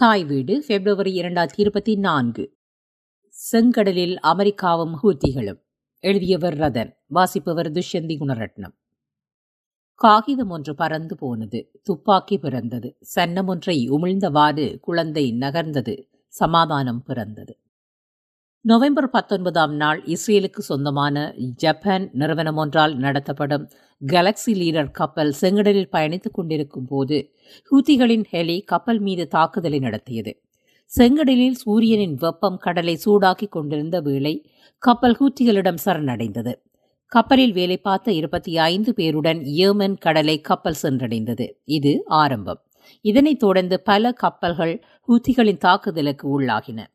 தாய் 0.00 0.24
வீடு 0.24 0.64
பிப்ரவரி 0.66 1.20
இரண்டாயிரத்தி 1.20 1.56
இருபத்தி 1.56 1.96
நான்கு. 1.96 2.56
செங்கடலில் 3.52 4.16
அமெரிக்காவும் 4.16 4.98
ஹூத்திகளும். 5.02 5.60
எழுதியவர் 5.98 6.54
ரதன் 6.54 6.96
வாசிப்பவர் 7.06 7.72
துஷ்யந்தி 7.72 8.16
குணரட்னம். 8.20 8.74
காகிதம் 9.94 10.50
ஒன்று 10.50 10.74
பறந்து 10.74 11.16
போனது 11.16 11.70
துப்பாக்கி 11.82 12.38
பிறந்தது. 12.38 12.96
சன்னம் 13.00 13.46
ஒன்றை 13.46 13.90
உமிழ்ந்தவாறு 13.90 14.80
குழந்தை 14.80 15.32
நகர்ந்தது 15.32 16.08
சமாதானம் 16.28 17.02
பிறந்தது. 17.02 17.58
நவம்பர் 18.60 19.10
பத்தொன்பதாம் 19.10 19.74
நாள் 19.74 20.02
இஸ்ரேலுக்கு 20.02 20.58
சொந்தமான 20.58 21.34
ஜப்பான் 21.36 22.08
நிறுவனம் 22.12 22.56
ஒன்றால் 22.56 22.96
நடத்தப்படும் 22.96 23.70
கேலக்சி 24.06 24.52
லீடர் 24.52 24.90
கப்பல் 24.90 25.34
செங்கடலில் 25.40 25.88
பயணித்துக் 25.92 26.32
கொண்டிருக்கும் 26.32 26.86
போது 26.86 27.30
ஹூத்திகளின் 27.70 28.24
ஹெலி 28.32 28.64
கப்பல் 28.64 28.98
மீது 28.98 29.28
தாக்குதலை 29.28 29.78
நடத்தியது. 29.78 30.42
செங்கடலில் 30.98 31.50
சூரியனின் 31.50 32.14
வெப்பம் 32.14 32.56
கடலை 32.56 32.98
சூடாக்கிக் 33.04 33.48
கொண்டிருந்த 33.48 34.00
வேளை 34.00 34.50
கப்பல் 34.78 35.16
ஹூத்திகளிடம் 35.20 35.78
சரணடைந்தது. 35.84 36.54
கப்பலில் 37.06 37.52
வேலை 37.52 37.76
பார்த்த 37.76 38.12
இருபத்தி 38.12 38.58
ஐந்து 38.58 38.94
பேருடன் 38.96 39.42
ஏமன் 39.56 39.98
கடலை 39.98 40.40
கப்பல் 40.40 40.80
சென்றடைந்தது. 40.82 41.50
இது 41.64 42.02
ஆரம்பம். 42.06 42.60
இதனைத் 43.00 43.38
தொடர்ந்து 43.38 43.80
பல 43.80 44.12
கப்பல்கள் 44.12 44.84
ஹூத்திகளின் 45.08 45.58
தாக்குதலுக்கு 45.58 46.40
உள்ளாகின. 46.40 46.86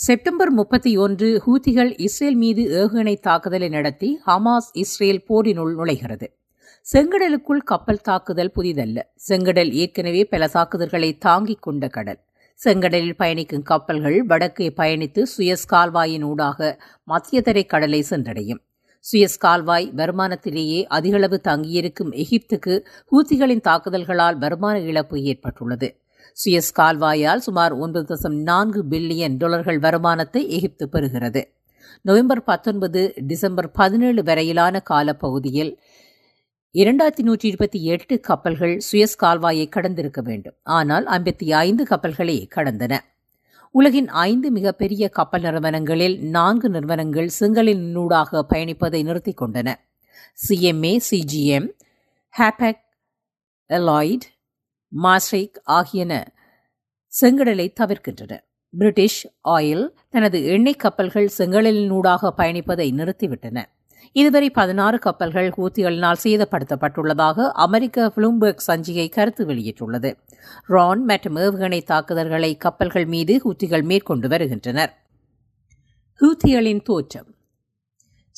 செப்டம்பர் 0.00 0.50
முப்பத்தி 0.50 0.96
ஒன்று 0.96 1.42
ஹூத்திகள் 1.46 2.00
இஸ்ரேல் 2.00 2.36
மீது 2.36 2.62
ஏகுணை 2.80 3.20
தாக்குதலை 3.20 3.68
நடத்தி 3.68 4.20
ஹமாஸ் 4.26 4.68
இஸ்ரேல் 4.72 5.24
போரினுள் 5.28 5.72
நுழைகிறது. 5.78 6.26
செங்கடலுக்குள் 6.92 7.62
கப்பல் 7.64 8.00
தாக்குதல் 8.00 8.52
புதிதல்ல. 8.56 8.98
செங்கடல் 9.28 9.70
ஏற்கனவே 9.70 10.24
பல 10.24 10.46
தாக்குதல்களை 10.46 11.18
தாங்கிக் 11.18 11.62
கொண்ட 11.62 11.88
கடல். 11.88 12.18
செங்கடலில் 12.64 13.16
பயணிக்கும் 13.16 13.62
கப்பல்கள் 13.62 14.22
வடக்கே 14.26 14.72
பயணித்து 14.76 15.22
சுயஸ் 15.38 15.68
கால்வாயின் 15.68 16.22
ஊடாக 16.22 16.80
மத்தியதரை 17.08 17.66
கடலை 17.66 18.04
சென்றடையும். 18.10 18.60
சுயஸ் 19.12 19.38
கால்வாய் 19.38 19.92
வருமானத்திலேயே 19.96 20.84
அதிகளவு 20.84 21.40
தங்கியிருக்கும் 21.40 22.12
எகிப்துக்கு 22.12 22.84
ஹூத்திகளின் 23.12 23.60
தாக்குதல்களால் 23.60 24.38
வருமான 24.38 24.80
இழப்பு 24.80 25.20
ஏற்பட்டுள்ளது. 25.22 26.00
சுயஸ் 26.44 26.72
கால்வாயால் 26.76 27.36
சுமார் 27.36 27.72
ஒன்பது 27.72 28.14
தசம் 28.14 28.36
நான்கு 28.42 28.84
பில்லியன் 28.90 29.36
டாலர்கள் 29.36 29.78
வருமானத்தை 29.78 30.50
எகிப்து 30.50 30.88
பெறுகிறது. 30.92 31.42
நவம்பர் 32.02 32.44
பத்தொன்பது 32.44 33.14
டிசம்பர் 33.26 33.70
பதினேழு 33.70 34.22
வரையிலான 34.22 34.80
காலப்பகுதியில் 34.80 35.78
இரண்டாயிரத்தி 36.74 37.22
நூற்றி 37.22 37.48
இருபத்தி 37.48 37.84
எட்டு 37.84 38.20
கப்பல்கள் 38.20 38.80
சுயஸ் 38.92 39.18
கால்வாயை 39.22 39.68
கடந்திருக்க 39.76 40.22
வேண்டும். 40.22 40.54
ஆனால் 40.62 41.06
ஐம்பத்தி 41.06 41.52
ஐந்து 41.52 41.86
கப்பல்களே 41.90 42.48
கடந்தன. 42.56 42.98
உலகின் 43.70 44.08
ஐந்து 44.08 44.50
மிகப்பெரிய 44.50 45.08
கப்பல் 45.08 45.40
நிறுவனங்களில் 45.40 46.20
நான்கு 46.20 46.68
நிறுவனங்கள் 46.68 47.30
செங்கலினூடாக 47.40 48.42
பயணிப்பதை 48.48 49.02
நிறுத்திக் 49.02 49.42
கொண்டன. 49.42 49.74
சிஎம்ஏ 50.48 50.96
சிஜிஎம் 51.10 51.68
ஹேபக் 52.38 52.84
எலாய்ட் 53.66 54.26
மாஸ்ரிக் 54.88 55.60
ஆகியன 55.64 56.32
செங்கடலை 57.20 57.72
தவிர்க்கின்றன. 57.80 58.38
பிரிட்டிஷ் 58.70 59.26
ஆயில் 59.48 59.88
தனது 60.10 60.44
எண்ணெய் 60.44 60.74
கப்பல்கள் 60.74 61.30
செங்கடலினூடாக 61.38 62.32
பயணிப்பதை 62.36 62.92
நிறுத்திவிட்டன. 62.92 63.64
இதுவரை 64.12 64.50
பதினாறு 64.50 64.98
கப்பல்கள் 64.98 65.52
ஹூத்திகளினால் 65.56 66.16
சேதப்படுத்தப்பட்டுள்ளதாக 66.22 67.50
அமெரிக்க 67.52 68.12
புளூம்பர்க் 68.16 68.62
சஞ்சிகை 68.66 69.08
கருத்து 69.08 69.46
வெளியிட்டுள்ளது. 69.46 70.18
ரான் 70.62 71.04
மற்றும் 71.04 71.36
ஏவுகணை 71.36 71.82
தாக்குதல்களை 71.82 72.56
கப்பல்கள் 72.56 73.06
மீது 73.06 73.40
ஹூத்திகள் 73.44 73.82
மேற்கொண்டு 73.82 74.28
வருகின்றனர். 74.28 75.06
ஹூத்திகளின் 76.20 76.82
தோற்றம். 76.82 77.34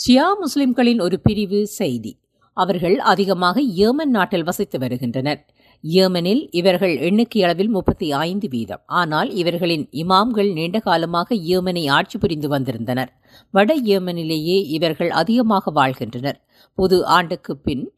ஷியா 0.07 0.39
முஸ்லிம்களின் 0.39 1.01
ஒரு 1.01 1.21
பிரிவு 1.21 1.67
செய்தி. 1.67 2.21
அவர்கள் 2.53 2.99
அதிகமாக 2.99 3.61
ஏமன் 3.61 4.05
நாட்டில் 4.05 4.45
வசித்து 4.45 4.79
வருகின்றனர். 4.79 5.47
ஏமனில் 5.85 6.49
இவர்கள் 6.51 6.99
எண்ணிக்கையளவில் 6.99 7.69
முப்பத்தி 7.69 8.13
ஐந்து 8.13 8.49
வீதம். 8.49 8.83
ஆனால் 8.87 9.31
இவர்களின் 9.31 9.89
இமாம்கள் 9.93 10.53
நீண்ட 10.53 10.79
காலமாக 10.79 11.35
ஏமனை 11.35 11.91
ஆட்சி 11.91 12.19
புரிந்து 12.19 12.49
வந்திருந்தனர். 12.49 13.13
வட 13.51 13.77
ஏமனிலேயே 13.77 14.65
இவர்கள் 14.69 15.11
அதிகமாக 15.11 15.71
வாழ்கின்றனர். 15.71 16.41
பொது 16.75 17.07
ஆண்டுக்கு 17.07 17.57
பின் 17.57 17.93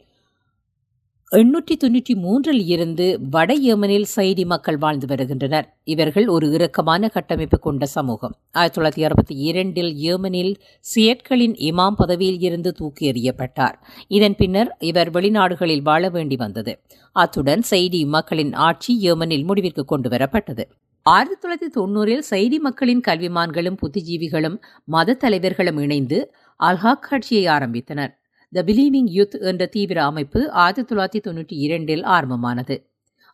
எண்ணூற்றி 1.37 1.75
தொன்னூற்றி 1.83 2.15
மூன்றில் 2.15 2.67
இருந்து 2.67 3.19
வட 3.31 3.55
ஏமனில் 3.55 4.05
சைடி 4.17 4.45
மக்கள் 4.45 4.77
வாழ்ந்து 4.77 5.07
வருகின்றனர். 5.07 5.77
இவர்கள் 5.85 6.27
ஒரு 6.29 6.51
இறுக்கமான 6.51 7.09
கட்டமைப்பு 7.09 7.59
கொண்ட 7.59 7.87
சமூகம். 7.87 8.35
ஆயிரத்தி 8.53 8.81
தொள்ளாயிரத்தி 8.81 9.05
அறுபத்தி 9.05 9.37
இரண்டில் 9.37 9.93
ஏமனில் 9.95 10.55
சியட்களின் 10.95 11.55
இமாம் 11.71 11.97
பதவியில் 11.97 12.41
இருந்து 12.41 12.73
தூக்கி 12.73 13.13
எறியப்பட்டார். 13.13 13.73
இதன் 14.09 14.37
பின்னர் 14.37 14.77
இவர் 14.81 15.11
வெளிநாடுகளில் 15.11 15.83
வாழ 15.83 16.09
வேண்டி 16.09 16.37
வந்தது. 16.37 16.81
அத்துடன் 17.13 17.63
சைடி 17.71 18.07
மக்களின் 18.07 18.53
ஆட்சி 18.53 19.13
ஏமனில் 19.13 19.45
முடிவிற்கு 19.45 19.85
கொண்டு 19.85 20.09
வரப்பட்டது. 20.09 20.67
ஆயிரத்தி 21.03 21.37
தொள்ளாயிரத்தி 21.43 21.77
தொண்ணூறில் 21.81 22.25
சைடி 22.31 22.59
மக்களின் 22.59 23.05
கல்விமான்களும் 23.09 23.77
புத்திஜீவிகளும் 23.83 24.59
மத 24.85 25.15
தலைவர்களும் 25.15 25.79
இணைந்து 25.79 26.35
அல்ஹாக் 26.61 27.07
கட்சியை 27.11 27.47
ஆரம்பித்தனர். 27.47 28.13
த 28.53 28.63
பிலீவிங் 28.63 29.11
யூத் 29.17 29.41
என்ற 29.41 29.67
தீவிர 29.67 30.05
அமைப்பு 30.05 30.51
ஆயிரத்தி 30.51 30.83
தொள்ளாயிரத்தி 30.89 31.21
தொன்னூற்றி 31.27 31.57
இரண்டில் 31.67 32.03
ஆரம்பமானது. 32.05 32.75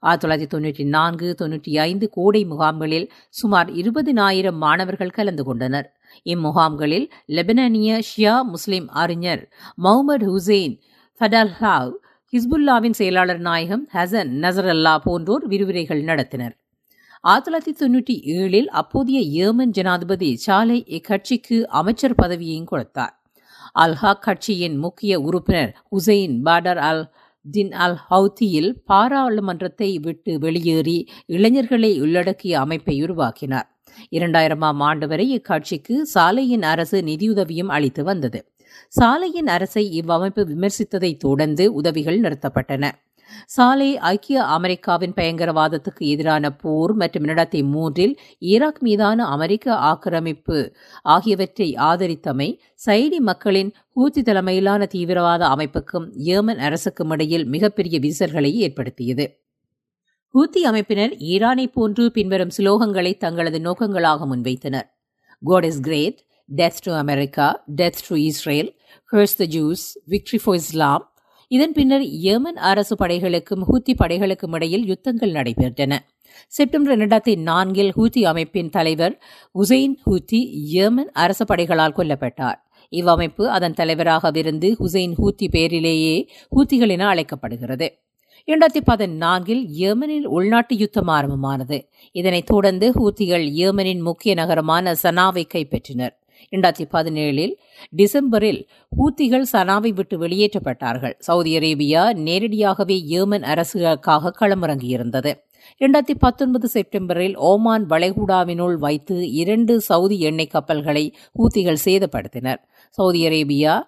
ஆயிரத்தி 0.03 0.25
தொள்ளாயிரத்தி 0.25 0.49
தொன்னூற்றி 0.55 0.84
நான்கு 0.87 1.34
தொன்னூற்றி 1.39 1.79
ஐந்து 1.79 2.11
கோடை 2.11 2.45
முகாம்களில் 2.45 3.11
சுமார் 3.29 3.71
இருபதினாயிரம் 3.71 4.56
மாணவர்கள் 4.56 5.11
கலந்து 5.11 5.45
கொண்டனர். 5.45 5.89
இம்முகாம்களில் 6.25 7.06
லெபனானிய 7.29 7.99
ஷியா 8.11 8.43
முஸ்லிம் 8.43 8.89
அறிஞர் 8.89 9.43
மொஹமது 9.83 10.29
ஹுசேன் 10.31 10.77
ஃபடல்ஹாவ் 11.21 11.93
ஹிஸ்புல்லாவின் 12.33 12.97
செயலாளர் 13.00 13.39
நாயகம் 13.39 13.89
ஹசன் 13.95 14.33
நசரல்லா 14.45 14.99
போன்றோர் 14.99 15.47
விரிவுரைகள் 15.47 16.03
நடத்தினர். 16.03 16.55
ஆயிரத்தி 17.21 17.49
தொள்ளாயிரத்தி 17.49 17.81
தொன்னூற்றி 17.83 18.17
ஏழில் 18.39 18.67
அப்போதைய 18.67 19.21
ஏமன் 19.47 19.71
ஜனாதிபதி 19.71 20.37
சாலை 20.37 20.85
இக்கட்சிக்கு 20.89 21.62
அமைச்சர் 21.62 22.19
பதவியையும் 22.23 22.65
கொடுத்தார். 22.65 23.15
அல்ஹாக் 23.81 24.19
கட்சியின் 24.19 24.77
முக்கிய 24.77 25.21
உறுப்பினர் 25.21 25.73
ஹுசைன் 25.91 26.43
பாடர் 26.43 26.79
அல் 26.79 27.12
தின் 27.51 27.73
அல் 27.73 27.99
ஹவுத்தியில் 28.11 28.71
பாராளுமன்றத்தை 28.87 30.01
விட்டு 30.01 30.39
வெளியேறி 30.39 31.09
இளைஞர்களை 31.27 32.01
உள்ளடக்கிய 32.01 32.61
அமைப்பை 32.61 33.03
உருவாக்கினார். 33.03 33.79
இரண்டாயிரமாம் 34.11 34.79
ஆண்டு 34.79 35.09
வரை 35.09 35.27
இக்கட்சிக்கு 35.37 36.01
சாலையின் 36.03 36.62
அரசு 36.62 37.01
நிதியுதவியும் 37.01 37.67
அளித்து 37.67 38.05
வந்தது. 38.05 38.53
சாலையின் 38.89 39.47
அரசை 39.47 40.00
இவ்வமைப்பு 40.00 40.43
விமர்சித்ததை 40.45 41.17
தொடர்ந்து 41.17 41.75
உதவிகள் 41.75 42.21
நிறுத்தப்பட்டன. 42.21 42.91
சாலை 43.47 43.97
ஐக்கிய 43.97 44.34
அமெரிக்காவின் 44.34 45.12
பயங்கரவாதத்துக்கு 45.16 45.99
எதிரான 45.99 46.50
போர் 46.50 46.93
மற்றும் 46.93 47.25
இரண்டாயிரத்தி 47.25 47.62
மூன்றில் 47.62 48.19
ஈராக் 48.41 48.78
மீதான 48.78 49.27
அமெரிக்க 49.27 49.75
ஆக்கிரமிப்பு 49.75 50.75
ஆகியவற்றை 51.03 51.75
ஆதரித்தமை 51.75 52.59
சைடி 52.87 53.19
மக்களின் 53.19 53.75
ஹூத்தி 53.97 54.22
தலைமையிலான 54.22 54.87
தீவிரவாத 54.87 55.47
அமைப்புக்கும் 55.47 56.12
ஏமன் 56.15 56.59
அரசுக்கும் 56.59 57.11
இடையில் 57.11 57.44
மிகப்பெரிய 57.44 57.99
விரிசல்களை 57.99 58.55
ஏற்படுத்தியது. 58.55 59.41
ஹூத்தி 60.34 60.61
அமைப்பினர் 60.65 61.17
ஈரானை 61.19 61.67
போன்று 61.67 62.11
பின்வரும் 62.11 62.55
சுலோகங்களை 62.56 63.17
தங்களது 63.17 63.59
நோக்கங்களாக 63.59 64.37
முன்வைத்தனர். 64.37 64.88
God 65.43 65.65
is 65.65 65.81
great 65.81 66.27
death 66.56 66.83
to 66.83 66.93
America 66.93 67.65
death 67.77 68.03
to 68.09 68.17
Israel 68.17 68.77
curse 69.12 69.37
the 69.37 69.44
Jews 69.44 69.84
victory 70.09 70.38
for 70.44 70.55
Islam 70.55 71.12
இதன் 71.49 71.73
பின்னர் 71.73 72.01
ஏமன் 72.01 72.61
அரசு 72.71 72.97
படைகளுக்கும் 72.97 73.63
ஹூத்தி 73.73 73.95
படைகளுக்கும் 73.99 74.55
இடையில் 74.55 74.85
யுத்தங்கள் 74.85 75.33
நடைபெற்றன. 75.33 75.99
செப்டம்பர் 76.49 76.99
இரண்டாயிரத்தி 76.99 77.37
நான்கில் 77.37 77.93
ஹூத்தி 77.97 78.23
அமைப்பின் 78.23 78.69
தலைவர் 78.69 79.23
உசைன் 79.59 79.95
ஹூத்தி 80.06 80.41
ஏமன் 80.73 81.11
அரசு 81.12 81.45
படைகளால் 81.45 81.97
கொல்லப்பட்டார். 81.97 82.55
இவ்வமைப்பு 82.91 83.45
அதன் 83.45 83.75
தலைவராகவிருந்து 83.77 84.75
ஹுசைன் 84.81 85.15
ஹூத்தி 85.19 85.49
பேரிலேயே 85.50 86.29
ஹூத்திகள் 86.56 86.89
என 86.89 87.06
அழைக்கப்படுகிறது. 87.06 87.99
இரண்டாயிரத்தி 88.47 88.83
பதினான்கில் 88.87 89.65
ஏமனில் 89.79 90.25
உள்நாட்டு 90.25 90.77
யுத்தம் 90.77 91.06
ஆரம்பமானது. 91.06 91.89
இதனைத் 92.12 92.47
தொடர்ந்து 92.47 92.93
ஹூத்திகள் 92.93 93.47
ஏமனின் 93.65 94.01
முக்கிய 94.01 94.35
நகரமான 94.35 94.94
சனாவை 95.03 95.47
கைப்பற்றினர். 95.55 96.18
இரண்டாயிரத்தி 96.50 96.88
பதினேழில் 96.93 97.55
டிசம்பரில் 97.96 98.67
ஹூத்திகள் 98.96 99.44
சனாவை 99.52 99.94
விட்டு 99.94 100.19
வெளியேற்றப்பட்டார்கள். 100.19 101.14
சவுதி 101.19 101.58
அரேபியா 101.58 102.12
நேரடியாகவே 102.12 103.05
ஏமன் 103.08 103.44
அரசுகளுக்காக 103.44 104.32
களமிறங்கியிருந்தது. 104.40 105.46
இரண்டாயிரத்தி 105.81 106.14
பத்தொன்பது 106.19 106.69
செப்டம்பரில் 106.69 107.37
ஓமான் 107.37 107.87
வளைகுடாவினுள் 107.87 108.75
வைத்து 108.75 109.31
இரண்டு 109.32 109.81
சவுதி 109.81 110.20
எண்ணெய் 110.20 110.46
கப்பல்களை 110.46 111.14
ஹூத்திகள் 111.38 111.76
சேதப்படுத்தினர். 111.85 112.56
சவுதி 112.91 113.26
அரேபியா 113.26 113.81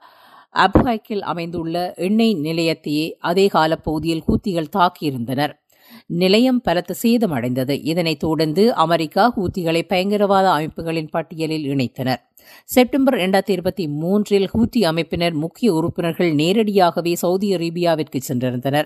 அப்ஹாக்கில் 0.54 1.20
அமைந்துள்ள 1.20 1.94
எண்ணெய் 1.96 2.36
நிலையத்தையே 2.36 3.12
அதே 3.18 3.46
காலப்பகுதியில் 3.46 4.22
ஹூத்திகள் 4.28 4.68
தாக்கியிருந்தனர். 4.76 5.58
நிலையம் 6.06 6.60
பலத்த 6.60 6.94
சேதமடைந்தது. 7.02 7.80
இதனைத் 7.82 8.18
தொடர்ந்து 8.18 8.74
அமெரிக்கா 8.74 9.34
ஹூத்திகளை 9.36 9.82
பயங்கரவாத 9.82 10.50
அமைப்புகளின் 10.50 11.08
பட்டியலில் 11.08 11.64
இணைத்தனர். 11.64 12.28
செப்டம்பர் 12.64 13.14
இரண்டாயிரத்தி 13.14 13.50
இருபத்தி 13.50 13.88
மூன்றில் 13.88 14.50
ஹூத்தி 14.54 14.76
அமைப்பினர் 14.76 15.32
முக்கிய 15.32 15.72
உறுப்பினர்கள் 15.74 16.34
நேரடியாகவே 16.34 17.14
சவுதி 17.14 17.54
அரேபியாவிற்கு 17.56 18.20
சென்றிருந்தனர். 18.28 18.84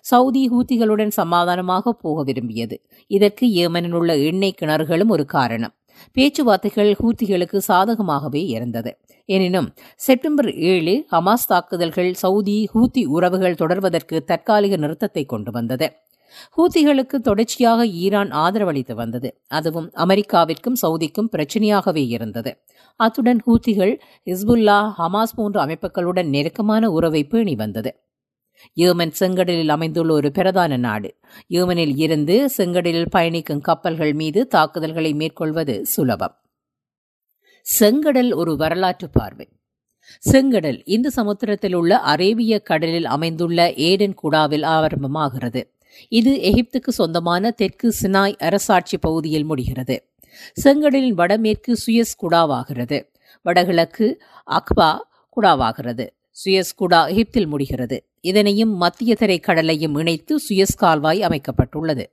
சவுதி 0.00 0.50
ஹூத்திகளுடன் 0.50 1.08
சமாதானமாக 1.08 1.92
போக 1.92 2.22
விரும்பியது. 2.22 2.82
இதற்கு 3.06 3.46
ஏமனில் 3.46 3.92
உள்ள 3.92 4.16
எண்ணெய் 4.16 4.54
கிணறுகளும் 4.60 5.08
ஒரு 5.08 5.24
காரணம். 5.24 5.74
பேச்சுவார்த்தைகள் 6.12 6.96
ஹூத்திகளுக்கு 7.02 7.60
சாதகமாகவே 7.68 8.46
இருந்தது. 8.46 8.98
எனினும் 9.24 9.74
செப்டம்பர் 9.96 10.54
ஏழு 10.54 11.06
ஹமாஸ் 11.12 11.48
தாக்குதல்கள் 11.48 12.14
சவுதி 12.14 12.68
ஹூத்தி 12.74 13.04
உறவுகள் 13.06 13.54
தொடர்வதற்கு 13.54 14.24
தற்காலிக 14.24 14.76
நிறுத்தத்தை 14.76 15.24
கொண்டு 15.24 15.50
வந்தது. 15.50 15.92
ஹூத்திகளுக்கு 16.56 17.16
தொடர்ச்சியாக 17.16 17.86
ஈரான் 17.86 18.30
ஆதரவளித்து 18.30 18.92
வந்தது. 18.92 19.40
அதுவும் 19.48 19.90
அமெரிக்காவிற்கும் 19.94 20.76
சவுதிக்கும் 20.82 21.28
பிரச்சனையாகவே 21.32 22.06
இருந்தது. 22.06 22.64
அத்துடன் 22.96 23.42
ஹூத்திகள் 23.46 23.98
ஹிஸ்புல்லா 24.26 24.92
ஹமாஸ் 24.98 25.36
போன்ற 25.36 25.64
அமைப்புகளுடன் 25.64 26.28
நெருக்கமான 26.28 26.90
உறவை 26.90 27.24
பேணி 27.24 27.54
வந்தது. 27.54 28.00
யேமன் 28.76 29.12
செங்கடலில் 29.20 29.68
அமைந்துள்ள 29.68 30.12
ஒரு 30.12 30.32
பிரதான 30.32 30.76
நாடு. 30.76 31.16
யேமனில் 31.50 31.92
இருந்து 31.96 32.50
செங்கடலில் 32.56 33.06
பயணிக்கும் 33.10 33.60
கப்பல்கள் 33.60 34.12
மீது 34.12 34.46
தாக்குதல்களை 34.46 35.12
மேற்கொள்வது 35.12 35.86
சுலபம். 35.86 36.36
செங்கடல் 37.80 38.34
ஒரு 38.34 38.56
வரலாற்று 38.56 39.10
பார்வை. 39.10 39.48
செங்கடல் 40.30 40.82
இந்து 40.84 41.10
சமுத்திரத்தில் 41.10 41.74
உள்ள 41.74 41.98
அரேபிய 41.98 42.58
கடலில் 42.58 43.04
அமைந்துள்ள 43.04 43.72
ஏடன் 43.72 44.14
குடாவில் 44.22 44.64
ஆரம்பமாகிறது. 44.64 45.75
இது 46.08 46.32
எகிப்துக்கு 46.32 46.88
சொந்தமான 46.88 47.50
தெற்கு 47.50 47.94
சினாய் 48.02 48.36
அரசாட்சி 48.36 48.98
பகுதியில் 48.98 49.44
முடிகிறது. 49.44 50.08
செங்கடலின் 50.64 51.14
வடமேற்கு 51.14 51.76
சுயஸ் 51.86 52.16
குடாவாகிறது. 52.22 53.12
வடகிழக்கு 53.42 54.22
அக்பா 54.50 54.98
குடாவாகிறது. 55.36 56.10
சுயஸ் 56.44 56.74
குடா 56.78 57.08
எகிப்தில் 57.08 57.46
முடிகிறது. 57.46 58.06
இதனையும் 58.20 58.76
மத்திய 58.76 59.14
தரை 59.14 59.38
கடலையும் 59.38 59.94
இணைத்து 59.94 60.40
சுயஸ் 60.48 60.76
கால்வாய் 60.76 61.20
அமைக்கப்பட்டுள்ளது. 61.20 62.04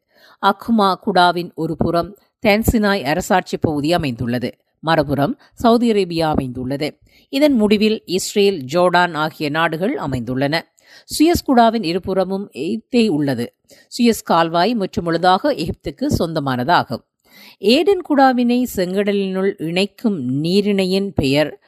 அக்மா 0.42 0.94
குடாவின் 1.06 1.54
ஒரு 1.54 1.78
புறம் 1.78 2.18
தென்சினாய் 2.48 3.04
அரசாட்சி 3.04 3.58
பகுதி 3.58 3.94
அமைந்துள்ளது. 3.94 4.54
மறுபுறம் 4.80 5.40
சவுதி 5.54 5.92
அரேபியா 5.92 6.22
அமைந்துள்ளது. 6.22 7.00
இதன் 7.30 7.54
முடிவில் 7.54 8.04
இஸ்ரேல் 8.06 8.66
ஜோர்டான் 8.74 9.14
ஆகிய 9.14 9.50
நாடுகள் 9.50 9.98
அமைந்துள்ளன. 9.98 10.60
சுயஸ்குடாவின் 11.06 11.84
இருபுறமும் 11.84 12.50
எகிப்தே 12.52 13.08
உள்ளது. 13.08 13.56
சுயஸ் 13.98 14.24
கால்வாய் 14.24 14.76
மற்றும் 14.76 15.04
முழுதாக 15.04 15.54
எகிப்துக்கு 15.54 16.08
சொந்தமானதாகும். 16.20 17.04
ஏடன் 17.58 18.02
குடாவினை 18.10 18.64
செங்கடலினுள் 18.76 19.54
இணைக்கும் 19.58 20.44
நீரிணையின் 20.44 21.12
பெயர் 21.16 21.62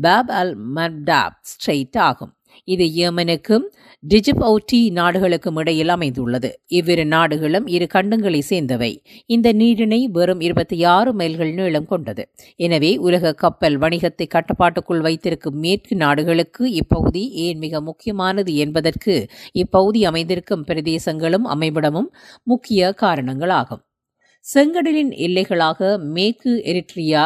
பாப் 0.00 0.30
அல் 0.30 0.58
மர்டாப் 0.74 1.40
ஸ்ட்ரெயிட் 1.40 1.98
ஆகும். 1.98 2.34
இது 2.64 2.84
யேமனுக்கும் 2.98 3.64
டிஜிபௌட்டி 4.04 4.78
நாடுகளுக்கும் 4.90 5.56
இடையில் 5.56 5.88
அமைந்துள்ளது. 5.88 6.50
இவ்விரு 6.66 7.04
நாடுகளும் 7.06 7.66
இரு 7.66 7.86
கண்டங்களை 7.94 8.40
சேர்ந்தவை. 8.50 8.92
இந்த 9.26 9.52
நீரிணை 9.52 10.08
வெறும் 10.08 10.40
இருபத்தி 10.40 10.84
ஆறு 10.84 11.12
மைல்கள் 11.12 11.52
நீளம் 11.52 11.86
கொண்டது. 11.86 12.24
எனவே 12.56 12.96
உலக 12.96 13.34
கப்பல் 13.34 13.78
வணிகத்தை 13.78 14.26
கட்டுப்பாட்டுக்குள் 14.26 15.00
வைத்திருக்கும் 15.00 15.58
மேற்கு 15.58 15.96
நாடுகளுக்கு 15.96 16.64
இப்பகுதி 16.72 17.24
ஏன் 17.46 17.58
மிக 17.58 17.80
முக்கியமானது 17.80 18.54
என்பதற்கு 18.56 19.14
இப்பகுதி 19.52 20.04
அமைந்திருக்கும் 20.04 20.64
பிரதேசங்களும் 20.64 21.46
அமைவிடமும் 21.54 22.10
முக்கிய 22.42 22.94
காரணங்களாகும். 23.02 23.82
செங்கடலின் 24.44 25.12
எல்லைகளாக 25.26 25.98
மேற்கு 25.98 26.52
Eritrea 26.70 27.24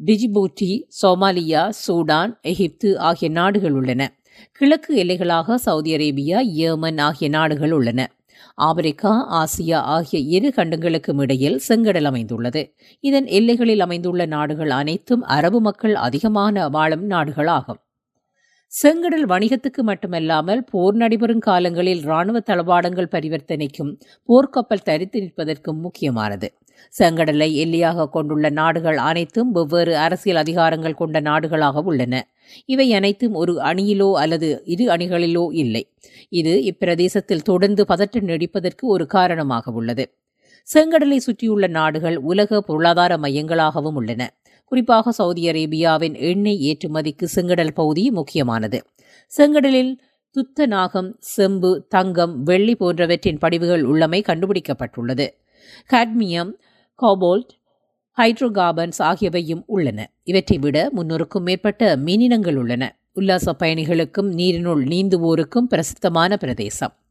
Djibouti 0.00 0.70
Somalia 1.02 1.62
Sudan 1.82 2.32
Egypt 2.42 2.98
ஆகிய 2.98 3.28
நாடுகள் 3.30 3.72
உள்ளன. 3.72 4.02
கிழக்கு 4.50 5.04
எல்லைகளாக 5.04 5.54
சவுதி 5.54 5.96
அரேபியா 5.96 6.38
ஏமன் 6.56 7.00
ஆகிய 7.00 7.30
நாடுகள் 7.30 7.72
உள்ளன. 7.72 8.12
ஆப்பிரிக்கா 8.54 9.12
ஆசியா 9.40 9.74
ஆகிய 9.74 10.22
இரு 10.36 10.52
கண்டங்களுக்கும் 10.56 11.20
இடையில் 11.20 11.60
செங்கடல் 11.68 12.04
அமைந்துள்ளது. 12.04 12.74
இதன் 13.00 13.26
எல்லைகளில் 13.26 13.80
அமைந்துள்ள 13.80 14.26
நாடுகள் 14.26 14.70
அனைத்தும் 14.70 15.22
அரபு 15.22 15.60
மக்கள் 15.60 15.94
அதிகமான 15.94 16.68
வாழும் 16.68 17.10
நாடுகளாகும். 17.10 17.80
செங்கடல் 18.82 19.26
வணிகத்துக்கு 19.26 19.82
மட்டுமல்லாமல் 19.82 20.64
போர் 20.70 20.94
நடைபெறும் 20.94 21.38
காலங்களில் 21.38 22.02
இராணுவ 22.02 22.40
தளவாடங்கள் 22.40 23.10
பரிவர்த்தனைக்கும் 23.10 23.98
போர்க்கப்பல் 24.28 24.84
தரித்து 24.84 25.20
நிற்பதற்கும் 25.20 25.80
முக்கியமானது. 25.80 26.54
செங்கடலை 26.98 27.52
எல்லையாக 27.52 28.08
கொண்டுள்ள 28.08 28.50
நாடுகள் 28.50 28.96
அனைத்தும் 28.96 29.50
வெவ்வேறு 29.50 29.96
அரசியல் 29.96 30.42
அதிகாரங்கள் 30.42 30.94
கொண்ட 30.94 31.20
நாடுகளாக 31.20 31.82
உள்ளன. 31.82 32.31
இவை 32.64 32.94
அனைத்தும் 32.94 33.34
ஒரு 33.34 33.54
அணியிலோ 33.56 34.12
அல்லது 34.12 34.62
இரு 34.64 34.86
அணிகளிலோ 34.86 35.48
இல்லை. 35.52 35.92
இது 36.28 36.52
இப்பிரதேசத்தில் 36.62 37.40
தொடர்ந்து 37.40 37.86
பதற்றம் 37.86 38.26
நீடிப்பதற்கு 38.26 38.82
ஒரு 38.82 39.06
காரணமாக 39.06 39.72
உள்ளது. 39.72 40.14
செங்கடலை 40.74 41.16
சுற்றியுள்ள 41.16 41.66
நாடுகள் 41.66 42.16
உலக 42.16 42.60
பொருளாதார 42.60 43.16
மையங்களாகவும் 43.16 43.94
உள்ளன. 43.94 44.36
குறிப்பாக 44.64 45.10
சவுதி 45.10 45.46
அரேபியாவின் 45.50 46.14
எண்ணெய் 46.16 46.62
ஏற்றுமதிக்கு 46.68 47.26
செங்கடல் 47.34 47.74
பகுதி 47.74 48.10
முக்கியமானது. 48.10 48.82
செங்கடலில் 49.38 49.98
துத்த 50.36 50.66
நாகம் 50.66 51.16
செம்பு 51.20 51.86
தங்கம் 51.88 52.42
வெள்ளி 52.42 52.74
போன்றவற்றின் 52.74 53.38
படிவுகள் 53.38 53.82
உள்ளமை 53.82 54.22
கண்டுபிடிக்கப்பட்டுள்ளது. 54.26 55.26
காட்மியம் 55.90 56.52
காபோல்ட் 56.94 57.50
ஹைட்ரோகார்பன்ஸ் 58.18 58.98
ஆகியவையும் 58.98 59.62
உள்ளன. 59.66 60.10
இவற்றை 60.22 60.58
விட 60.58 60.90
முன்னூறுக்கும் 60.96 61.40
மேற்பட்ட 61.40 61.96
மீனினங்கள் 61.96 62.54
உள்ளன. 62.54 62.96
உல்லாச 63.12 63.56
பயணிகளுக்கும் 63.58 64.32
நீரினுள் 64.32 64.84
நீந்துவோருக்கும் 64.84 65.68
பிரசித்தமான 65.68 66.36
பிரதேசம். 66.36 67.01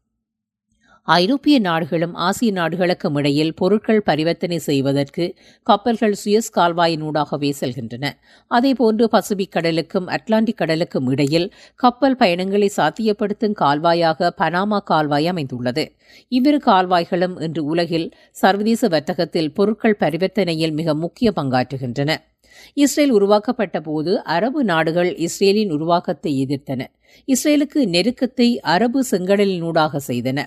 ஐரோப்பிய 1.14 1.56
நாடுகளும் 1.60 2.14
ஆசிய 2.26 2.50
நாடுகளுக்கும் 2.52 3.16
இடையில் 3.20 3.54
பொருட்கள் 3.54 4.02
பரிவர்த்தனை 4.10 4.58
செய்வதற்கு 4.68 5.26
கப்பல்கள் 5.68 6.16
சுயஸ் 6.22 6.50
கால்வாயினூடாகவே 6.58 7.50
செல்கின்றன. 7.60 8.06
அதேபோன்று 8.52 9.06
பசிபிக் 9.16 9.54
கடலுக்கும் 9.56 10.08
அட்லாண்டிக் 10.08 10.60
கடலுக்கும் 10.62 11.10
இடையில் 11.10 11.48
கப்பல் 11.76 12.18
பயணங்களை 12.18 12.70
சாத்தியப்படுத்தும் 12.78 13.58
கால்வாயாக 13.64 14.30
பனாமா 14.42 14.80
கால்வாய் 14.92 15.30
அமைந்துள்ளது. 15.34 15.86
இவ்விரு 16.28 16.62
கால்வாய்களும் 16.66 17.36
இன்று 17.42 17.64
உலகில் 17.66 18.08
சர்வதேச 18.44 18.88
வர்த்தகத்தில் 18.88 19.52
பொருட்கள் 19.54 20.00
பரிவர்த்தனையில் 20.00 20.78
மிக 20.82 20.94
முக்கிய 21.04 21.30
பங்காற்றுகின்றன. 21.36 22.12
இஸ்ரேல் 22.74 23.12
உருவாக்கப்பட்ட 23.12 23.78
போது 23.82 24.12
அரபு 24.36 24.62
நாடுகள் 24.64 25.12
இஸ்ரேலின் 25.26 25.72
உருவாக்கத்தை 25.72 26.32
எதிர்த்தன. 26.44 26.82
இஸ்ரேலுக்கு 27.28 27.82
நெருக்கத்தை 27.96 28.50
அரபு 28.74 29.00
செங்கடலினூடாக 29.12 30.00
செய்தன. 30.08 30.40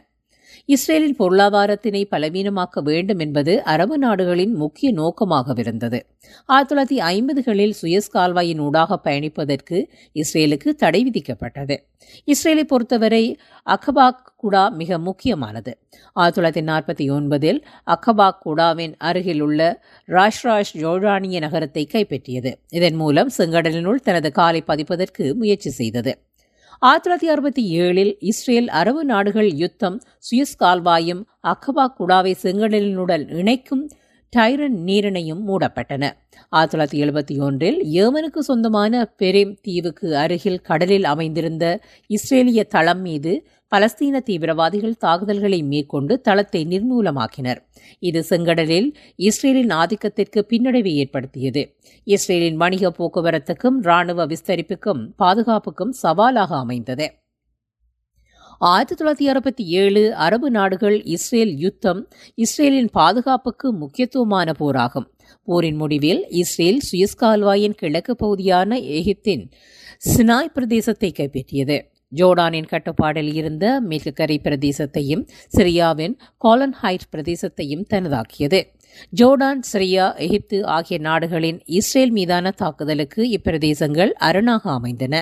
இஸ்ரேலின் 0.66 1.16
பொருளாதாரத்தினை 1.18 2.00
பலவீனமாக்க 2.10 2.82
வேண்டும் 2.82 3.18
என்பது 3.18 3.62
அரபு 3.62 3.98
நாடுகளின் 3.98 4.54
முக்கிய 4.54 4.92
நோக்கமாகவிருந்தது. 4.92 5.98
ஆயிரத்தி 6.46 6.70
தொள்ளாயிரத்தி 6.70 7.00
ஐம்பதுகளில் 7.00 7.74
சுயஸ் 7.82 8.08
கால்வாயின் 8.12 8.58
ஊடாக 8.58 8.98
பயணிப்பதற்கு 9.04 9.88
இஸ்ரேலுக்கு 10.14 10.68
தடை 10.68 11.10
விதிக்கப்பட்டது. 11.10 11.76
இஸ்ரேலை 12.26 12.62
பொறுத்தவரை 12.62 13.38
அகபாக் 13.66 14.24
குடா 14.42 14.70
மிக 14.70 14.98
முக்கியமானது. 14.98 15.78
ஆயிரத்தி 16.12 16.40
தொள்ளாயிரத்தி 16.40 16.64
நாற்பத்தி 16.64 17.12
ஒன்பதில் 17.12 17.62
அகபாக் 17.86 18.40
குடாவின் 18.44 18.94
அருகிலுள்ள 18.98 19.82
ராஷ்ராஷ் 20.08 20.74
ஜோர்டானிய 20.74 21.38
நகரத்தை 21.38 21.88
கைப்பற்றியது. 21.92 22.52
இதன் 22.70 22.94
மூலம் 22.94 23.30
செங்கடலினுள் 23.38 24.04
தனது 24.04 24.32
காலை 24.32 24.62
பதிப்பதற்கு 24.66 25.34
முயற்சி 25.34 25.70
செய்தது. 25.70 26.18
ஆயிரத்தி 26.82 27.04
தொள்ளாயிரத்தி 27.04 27.30
அறுபத்தி 27.30 27.62
ஏழில் 27.78 28.12
இஸ்ரேல் 28.20 28.68
அரபு 28.70 29.02
நாடுகள் 29.04 29.50
யுத்தம் 29.54 29.96
சுயஸ் 30.18 30.56
கால்வாயும் 30.58 31.20
அகபா 31.44 31.84
குடாவை 31.98 32.32
செங்கடலினுடன் 32.42 33.24
இணைக்கும் 33.32 33.84
டைரன் 34.36 34.76
நீரிணையும் 34.86 35.42
மூடப்பட்டன. 35.48 36.04
ஆயிரத்தி 36.48 36.72
தொள்ளாயிரத்தி 36.72 37.00
எழுபத்தி 37.04 37.34
ஒன்றில் 37.38 37.78
ஏமனுக்கு 38.02 38.38
சொந்தமான 38.38 39.12
பெரேம் 39.18 39.52
தீவுக்கு 39.62 40.16
அருகில் 40.16 40.60
கடலில் 40.60 41.04
அமைந்திருந்த 41.04 41.64
இஸ்ரேலிய 42.10 42.62
தளம் 42.64 43.00
மீது 43.00 43.32
பலஸ்தீன 43.72 44.20
தீவிரவாதிகள் 44.24 44.96
தாக்குதல்களை 44.98 45.62
மேற்கொண்டு 45.62 46.20
தளத்தை 46.20 46.62
நிர்மூலமாக்கினர். 46.64 47.60
இது 47.98 48.20
செங்கடலில் 48.30 48.88
இஸ்ரேலின் 49.16 49.72
ஆதிக்கத்திற்கு 49.80 50.42
பின்னடைவை 50.50 50.92
ஏற்படுத்தியது. 51.02 51.64
இஸ்ரேலின் 52.04 52.56
வணிக 52.56 52.92
போக்குவரத்துக்கும் 52.98 53.78
இராணுவ 53.82 54.26
விஸ்தரிப்புக்கும் 54.26 55.02
பாதுகாப்புக்கும் 55.22 55.94
சவாலாக 56.02 56.56
அமைந்தது. 56.56 57.08
ஆயிரத்தி 58.68 58.94
தொள்ளாயிரத்தி 58.98 59.26
அறுபத்தி 59.30 59.64
ஏழு 59.80 60.02
அரபு 60.24 60.48
நாடுகள் 60.50 60.96
இஸ்ரேல் 61.14 61.52
யுத்தம் 61.62 62.00
இஸ்ரேலின் 62.44 62.90
பாதுகாப்புக்கு 62.98 63.68
முக்கியத்துவமான 63.80 64.52
போராகும். 64.60 65.06
போரின் 65.48 65.76
முடிவில் 65.76 66.22
இஸ்ரேல் 66.42 66.78
சுயஸ் 66.88 67.16
கால்வாயின் 67.22 67.76
கிழக்கு 67.80 68.14
பகுதியான 68.22 68.78
எகிப்தின் 68.98 69.44
சினாய் 70.10 70.52
பிரதேசத்தை 70.54 71.10
கைப்பற்றியது. 71.18 71.76
ஜோர்டானின் 72.12 72.70
கட்டுப்பாடில் 72.72 73.32
இருந்த 73.34 73.66
மேற்கு 73.80 74.12
கரை 74.12 74.38
பிரதேசத்தையும் 74.46 75.26
சிரியாவின் 75.56 76.16
காலன் 76.44 76.76
ஹைட் 76.82 77.08
பிரதேசத்தையும் 77.12 77.84
தனதாக்கியது. 77.92 78.60
ஜோர்டான் 79.20 79.62
சிரியா 79.72 80.04
எகிப்து 80.24 80.58
ஆகிய 80.74 80.96
நாடுகளின் 80.98 81.58
இஸ்ரேல் 81.78 82.12
மீதான 82.12 82.52
தாக்குதலுக்கு 82.62 83.22
இப்பிரதேசங்கள் 83.36 84.12
அரணாக 84.28 84.64
அமைந்தன. 84.70 85.14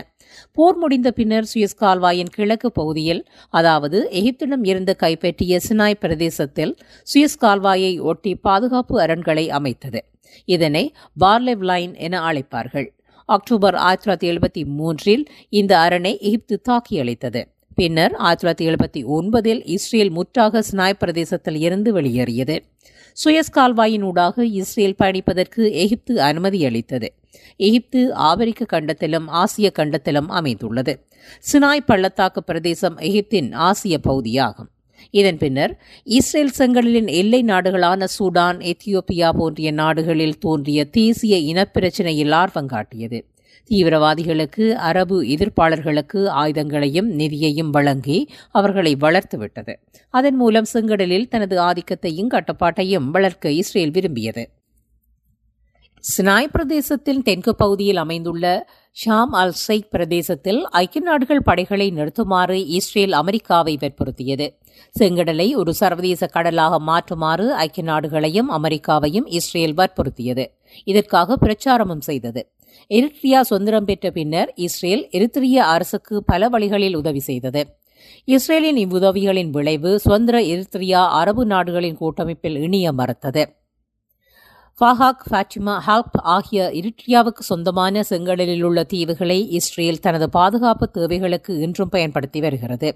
போர் 0.52 0.76
முடிந்த 0.76 1.10
பின்னர் 1.10 1.48
சுயஸ் 1.52 1.78
கால்வாயின் 1.80 2.32
கிழக்கு 2.36 2.70
பகுதியில் 2.72 3.22
அதாவது 3.50 3.98
எகிப்திடம் 4.20 4.64
இருந்து 4.64 4.96
கைப்பற்றிய 4.96 5.60
சினாய் 5.68 6.00
பிரதேசத்தில் 6.00 6.72
சுயஸ் 7.14 7.38
கால்வாயை 7.40 7.92
ஒட்டி 8.00 8.34
பாதுகாப்பு 8.34 8.96
அரண்களை 9.06 9.46
அமைத்தது. 9.48 10.02
இதனை 10.44 10.84
பார்லெவ் 11.20 11.64
லைன் 11.70 11.94
என 11.94 12.20
அழைப்பார்கள். 12.30 12.88
அக்டோபர் 13.28 13.74
ஆயிரத்தி 13.74 14.04
தொள்ளாயிரத்தி 14.04 14.30
எழுபத்தி 14.32 14.62
மூன்றில் 14.78 15.24
இந்த 15.48 15.72
அரணை 15.78 16.12
எகிப்து 16.28 16.56
தாக்கியளித்தது 16.68 17.42
பின்னர் 17.74 18.14
ஆயிரத்தி 18.14 18.42
தொள்ளாயிரத்தி 18.42 18.66
எழுபத்தி 18.70 19.00
ஒன்பதில் 19.16 19.60
இஸ்ரேல் 19.74 20.10
முற்றாக 20.10 20.62
சினாய் 20.70 20.98
பிரதேசத்தில் 20.98 21.58
இருந்து 21.60 21.92
வெளியேறியது. 21.92 22.56
சுயஸ் 23.16 23.54
கால்வாயின் 23.54 24.02
ஊடாக 24.02 24.44
இஸ்ரேல் 24.60 24.98
பயணிப்பதற்கு 24.98 25.62
எகிப்து 25.84 26.14
அனுமதி 26.22 26.60
அளித்தது. 26.66 27.08
எகிப்து 27.56 28.14
ஆப்பிரிக்க 28.14 28.66
கண்டத்திலும் 28.72 29.26
ஆசிய 29.26 29.72
கண்டத்திலும் 29.78 30.28
அமைந்துள்ளது. 30.28 30.94
சினாய் 31.52 31.86
பள்ளத்தாக்கு 31.86 32.42
பிரதேசம் 32.42 32.98
எகிப்தின் 32.98 33.50
ஆசிய 33.54 33.98
பகுதியாகும். 33.98 34.70
இதன் 35.10 35.38
பின்னர் 35.38 35.72
இஸ்ரேல் 36.04 36.56
செங்கடலின் 36.58 37.10
எல்லை 37.10 37.42
நாடுகளான 37.42 38.06
சூடான் 38.18 38.72
எத்தியோப்பியா 38.72 39.28
போன்றிய 39.38 39.70
நாடுகளில் 39.72 40.38
தோன்றிய 40.38 40.84
தேசிய 40.84 41.36
இனப்பிரச்சினையில் 41.52 42.34
ஆர்வம் 42.34 42.66
காட்டியது. 42.66 43.20
தீவிரவாதிகளுக்கு 43.70 44.64
அரபு 44.88 45.22
எதிர்ப்பாளர்களுக்கு 45.22 46.20
ஆயுதங்களையும் 46.42 47.08
நிதியையும் 47.18 47.70
வழங்கி 47.70 48.28
அவர்களை 48.50 48.96
வளர்த்துவிட்டது 49.00 49.74
அதன் 50.10 50.36
மூலம் 50.36 50.68
செங்கடலில் 50.72 51.28
தனது 51.28 51.56
ஆதிக்கத்தையும் 51.60 52.32
கட்டுப்பாட்டையும் 52.34 53.10
வளர்க்க 53.10 53.50
இஸ்ரேல் 53.50 53.90
விரும்பியது. 53.90 54.44
சினாய் 56.04 56.48
பிரதேசத்தின் 56.52 57.22
தெற்கு 57.22 57.54
பகுதியில் 57.54 57.96
அமைந்துள்ள 57.96 58.68
ஷாம் 58.96 59.32
அல் 59.32 59.52
சைக் 59.68 59.90
பிரதேசத்தில் 59.90 60.68
ஐக்கிய 60.70 61.02
நாடுகள் 61.04 61.42
படைகளை 61.42 61.86
நிறுத்துமாறு 61.90 62.66
இஸ்ரேல் 62.68 63.12
அமெரிக்காவை 63.12 63.78
வற்புறுத்தியது. 63.80 64.46
செங்கடலை 64.98 65.54
ஒரு 65.54 65.74
சர்வதேச 65.74 66.26
கடலாக 66.26 66.80
மாற்றுமாறு 66.80 67.46
ஐக்கிய 67.54 67.86
நாடுகளையும் 67.86 68.50
அமெரிக்காவையும் 68.50 69.26
இஸ்ரேல் 69.26 69.74
வற்புறுத்தியது. 69.74 70.46
இதற்காக 70.84 71.38
பிரச்சாரமும் 71.46 72.04
செய்தது. 72.08 72.52
எரிட்ரியா 72.90 73.40
சுதந்திரம் 73.40 73.84
பெற்ற 73.84 74.10
பின்னர் 74.10 74.52
இஸ்ரேல் 74.56 75.08
எரித்திரிய 75.12 75.56
அரசுக்கு 75.56 76.24
பல 76.24 76.48
வழிகளில் 76.48 76.94
உதவி 76.94 77.20
செய்தது. 77.20 77.76
இஸ்ரேலின் 78.24 78.76
இவ்வுதவிகளின் 78.76 79.50
விளைவு 79.50 79.98
சுதந்திர 79.98 80.38
எரித்திரியா 80.40 81.08
அரபு 81.08 81.46
நாடுகளின் 81.46 81.96
கூட்டமைப்பில் 81.96 82.56
இணைய 82.56 82.92
மறுத்தது. 82.92 83.61
ஃபஹாக் 84.80 85.24
ஃபாட்டிமா 85.30 85.74
ஹால்ப் 85.86 86.18
ஆகிய 86.22 86.70
இரிட்ரியாவுக்கு 86.74 87.42
சொந்தமான 87.48 88.02
செங்கடலில் 88.10 88.62
உள்ள 88.62 88.86
தீவுகளை 88.92 89.36
இஸ்ரேல் 89.58 90.00
தனது 90.00 90.30
பாதுகாப்பு 90.30 90.90
தேவைகளுக்கு 90.90 91.58
இன்றும் 91.58 91.88
பயன்படுத்தி 91.88 92.40
வருகிறது. 92.40 92.88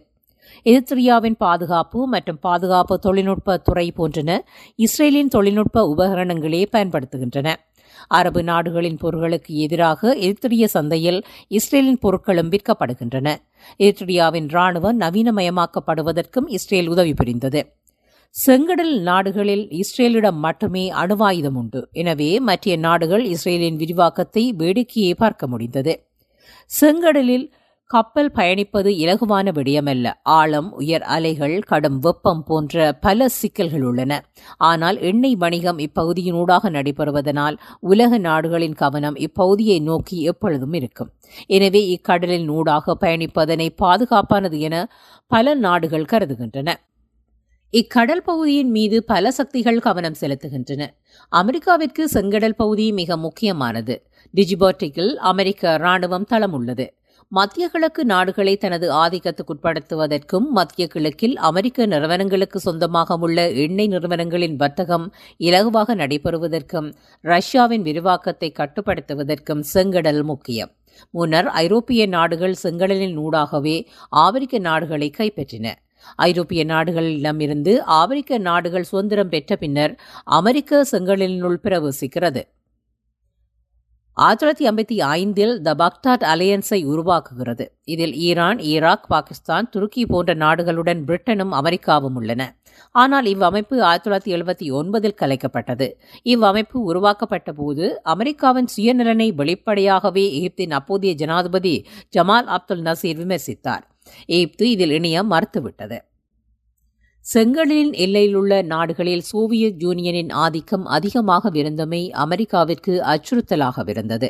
எரித்ரியாவின் 0.66 1.37
பாதுகாப்பு 1.38 2.06
மற்றும் 2.06 2.38
பாதுகாப்பு 2.40 2.99
தொழில்நுட்ப 2.99 3.56
துறை 3.56 3.92
போன்றன 3.97 4.38
இஸ்ரேலின் 4.76 5.28
தொழில்நுட்ப 5.28 5.95
உபகரணங்களே 5.97 6.62
பயன்படுத்துகின்றன. 6.73 7.54
அரபு 8.09 8.42
நாடுகளின் 8.42 8.99
பொருட்களுக்கு 9.02 9.52
எதிராக 9.66 10.16
எரித்திரிய 10.26 10.64
சந்தையில் 10.64 11.21
இஸ்ரேலின் 11.49 12.02
பொருட்களும் 12.02 12.52
விற்கப்படுகின்றன. 12.52 13.28
எரித்ரியாவின் 13.78 14.49
ராணுவம் 14.56 15.00
நவீனமயமாக்கப்படுவதற்கும் 15.04 16.49
இஸ்ரேல் 16.49 16.88
உதவி 16.88 17.14
புரிந்தது. 17.14 17.62
செங்கடல் 18.35 18.95
நாடுகளில் 19.00 19.62
இஸ்ரேலிடம் 19.80 20.40
மட்டுமே 20.47 20.83
அணுவாயுதம் 21.02 21.59
உண்டு. 21.61 21.80
எனவே 21.92 22.30
மற்ற 22.49 22.75
நாடுகள் 22.76 23.25
இஸ்ரேலின் 23.25 23.78
விரிவாக்கத்தை 23.83 24.42
வேடிக்கையை 24.59 25.14
பார்க்க 25.14 25.47
முடிந்தது. 25.47 25.92
செங்கடலில் 26.71 27.47
கப்பல் 27.90 28.30
பயணிப்பது 28.37 28.90
இலகுவான 29.02 29.52
விடயமல்ல. 29.59 30.06
ஆழம் 30.23 30.68
உயர் 30.73 31.04
அலைகள் 31.14 31.54
கடும் 31.61 31.99
வெப்பம் 31.99 32.42
போன்ற 32.49 32.92
பல 33.00 33.28
சிக்கல்கள் 33.28 33.85
உள்ளன. 33.90 34.12
ஆனால் 34.68 34.97
எண்ணெய் 35.00 35.37
வணிகம் 35.37 35.78
இப்பகுதியினூடாக 35.78 36.71
நடைபெறுவதனால் 36.71 37.56
உலக 37.92 38.18
நாடுகளின் 38.18 38.76
கவனம் 38.83 39.16
இப்பகுதியை 39.26 39.78
நோக்கி 39.80 40.18
எப்பொழுதும் 40.23 40.73
இருக்கும். 40.73 41.12
எனவே 41.47 41.83
இக்கடலின் 41.95 42.49
ஊடாக 42.49 42.97
பயணிப்பதனை 43.04 43.68
பாதுகாப்பானது 43.85 44.59
என 44.59 44.88
பல 45.26 45.54
நாடுகள் 45.54 46.11
கருதுகின்றன. 46.12 46.68
இக்கடல் 47.73 48.21
பகுதியின் 48.25 48.71
மீது 48.71 49.05
பல 49.05 49.31
சக்திகள் 49.31 49.79
கவனம் 49.79 50.15
செலுத்துகின்றன. 50.21 50.83
அமெரிக்காவிற்கு 51.33 52.03
செங்கடல் 52.13 52.55
பகுதி 52.57 52.93
மிக 52.93 53.17
முக்கியமானது. 53.17 53.95
டிஜிபாட்டிக்கில் 54.35 55.15
அமெரிக்க 55.31 55.79
ராணுவம் 55.79 56.27
தளம் 56.27 56.53
உள்ளது 56.53 56.87
மத்திய 57.33 57.69
கிழக்கு 57.69 58.05
நாடுகளை 58.05 58.57
தனது 58.57 58.87
ஆதிக்கத்துக்குட்படுத்துவதற்கும் 58.95 60.47
மத்திய 60.51 60.89
கிழக்கில் 60.89 61.37
அமெரிக்க 61.49 61.87
நிறுவனங்களுக்கு 61.87 62.59
சொந்தமாக 62.59 63.17
உள்ள 63.21 63.47
எண்ணெய் 63.65 63.89
நிறுவனங்களின் 63.89 64.57
வர்த்தகம் 64.57 65.07
இலகுவாக 65.41 65.97
நடைபெறுவதற்கும் 66.03 66.89
ரஷ்யாவின் 67.25 67.83
விரிவாக்கத்தை 67.83 68.51
கட்டுப்படுத்துவதற்கும் 68.53 69.65
செங்கடல் 69.75 70.23
முக்கியம். 70.23 70.71
முன்னர் 71.11 71.49
ஐரோப்பிய 71.65 72.07
நாடுகள் 72.07 72.55
செங்கடலின் 72.63 73.19
ஊடாகவே 73.25 73.77
ஆப்பிரிக்க 74.09 74.59
நாடுகளை 74.59 75.11
கைப்பற்றின. 75.19 75.67
ஐரோப்பிய 76.17 76.65
நாடுகளிடமிருந்து 76.65 77.79
ஆப்பிரிக்க 77.79 78.39
நாடுகள் 78.39 78.83
சுதந்திரம் 78.83 79.29
பெற்ற 79.29 79.57
பின்னர் 79.57 80.01
அமெரிக்க 80.25 80.85
செங்கலினுள் 80.93 81.59
பிரவேசிக்கிறது. 81.63 82.43
ஆயிரத்தி 84.13 84.65
தொள்ளாயிரத்தி 84.65 84.71
ஐம்பத்தி 84.71 85.01
ஐந்தில் 85.01 85.63
த 85.63 85.75
பக்தாட் 85.75 86.25
அலையன்ஸை 86.33 86.79
உருவாக்குகிறது. 86.87 87.67
இதில் 87.85 88.15
ஈரான் 88.15 88.59
ஈராக் 88.59 89.07
பாகிஸ்தான் 89.09 89.69
துருக்கி 89.71 90.07
போன்ற 90.07 90.35
நாடுகளுடன் 90.35 91.01
பிரிட்டனும் 91.05 91.49
அமெரிக்காவும் 91.49 92.15
உள்ளன. 92.15 92.59
ஆனால் 92.93 93.25
இவ்வமைப்பு 93.25 93.81
ஆயிரத்தி 93.81 94.11
தொள்ளாயிரத்தி 94.11 94.37
எழுபத்தி 94.37 94.73
ஒன்பதில் 94.73 95.19
கலைக்கப்பட்டது. 95.21 95.93
இவ்வமைப்பு 96.25 96.73
உருவாக்கப்பட்ட 96.73 97.53
போது 97.53 98.03
அமெரிக்காவின் 98.03 98.69
சுயநலனை 98.77 99.35
வெளிப்படையாகவே 99.35 100.25
எகிப்தின் 100.41 100.71
அப்போதைய 100.71 101.15
ஜனாதிபதி 101.15 101.87
ஜமால் 102.17 102.45
அப்துல் 102.45 102.83
நசீர் 102.83 103.21
விமர்சித்தார். 103.25 103.96
எகிப்து 104.27 104.71
இதில் 104.71 104.91
இணைய 104.91 105.23
மறுத்துவிட்டது. 105.23 105.99
செங்கடலின் 107.35 107.93
எல்லையிலுள்ள 107.93 108.63
நாடுகளில் 108.63 109.21
சோவியத் 109.21 109.83
யூனியனின் 109.83 110.33
ஆதிக்கம் 110.33 110.87
அதிகமாகவிருந்தமை 110.87 112.11
அமெரிக்காவிற்கு 112.11 113.01
அச்சுறுத்தலாகவிருந்தது 113.01 114.29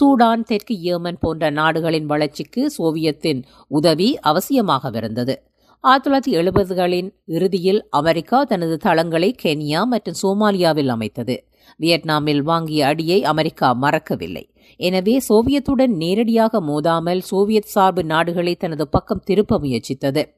சூடான் 0.00 0.44
தெற்கு 0.44 0.74
ஏமன் 0.74 1.16
போன்ற 1.20 1.50
நாடுகளின் 1.50 2.06
வளர்ச்சிக்கு 2.06 2.70
சோவியத்தின் 2.70 3.42
உதவி 3.68 4.18
அவசியமாகவிருந்தது 4.22 5.34
ஆயிரத்தி 5.80 6.32
தொள்ளாயிரத்தி 6.32 6.40
எழுபதுகளின் 6.40 7.14
இறுதியில் 7.26 7.86
அமெரிக்கா 7.90 8.44
தனது 8.44 8.76
தளங்களை 8.76 9.34
கென்யா 9.42 9.84
மற்றும் 9.84 10.14
சோமாலியாவில் 10.22 10.86
அமைத்தது. 10.86 11.48
வியட்நாமில் 11.76 12.42
வாங்கிய 12.42 12.86
அடியை 12.86 13.24
அமெரிக்கா 13.24 13.72
மறக்கவில்லை. 13.72 14.53
எனவே 14.76 15.20
சோவியத்துடன் 15.28 15.96
நேரடியாக 15.96 16.60
மோதாமல் 16.60 17.20
சோவியத் 17.20 17.72
சார்பு 17.74 18.04
நாடுகளை 18.04 18.56
தனது 18.56 18.88
பக்கம் 18.88 19.22
திருப்ப 19.24 19.58
முயற்சித்தது. 19.58 20.34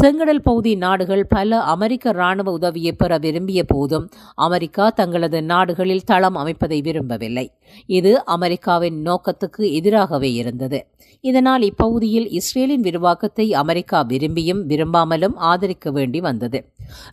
செங்கடல் 0.00 0.40
பகுதி 0.46 0.72
நாடுகள் 0.82 1.22
பல 1.26 1.58
அமெரிக்க 1.72 2.12
ராணுவ 2.12 2.52
உதவியை 2.56 2.92
பெற 2.92 3.12
விரும்பிய 3.18 3.64
போதும் 3.64 4.04
அமெரிக்கா 4.46 4.84
தங்களது 4.90 5.38
நாடுகளில் 5.42 6.04
தளம் 6.04 6.36
அமைப்பதை 6.36 6.78
விரும்பவில்லை. 6.82 7.44
இது 7.86 8.12
அமெரிக்காவின் 8.24 8.98
நோக்கத்துக்கு 9.06 9.62
எதிராகவே 9.78 10.30
இருந்தது. 10.32 10.78
இதனால் 11.24 11.62
இப்பகுதியில் 11.62 12.28
இஸ்ரேலின் 12.30 12.84
விரிவாக்கத்தை 12.88 13.46
அமெரிக்கா 13.62 14.00
விரும்பியும் 14.12 14.62
விரும்பாமலும் 14.72 15.36
ஆதரிக்க 15.50 15.90
வேண்டி 15.90 16.20
வந்தது. 16.20 16.60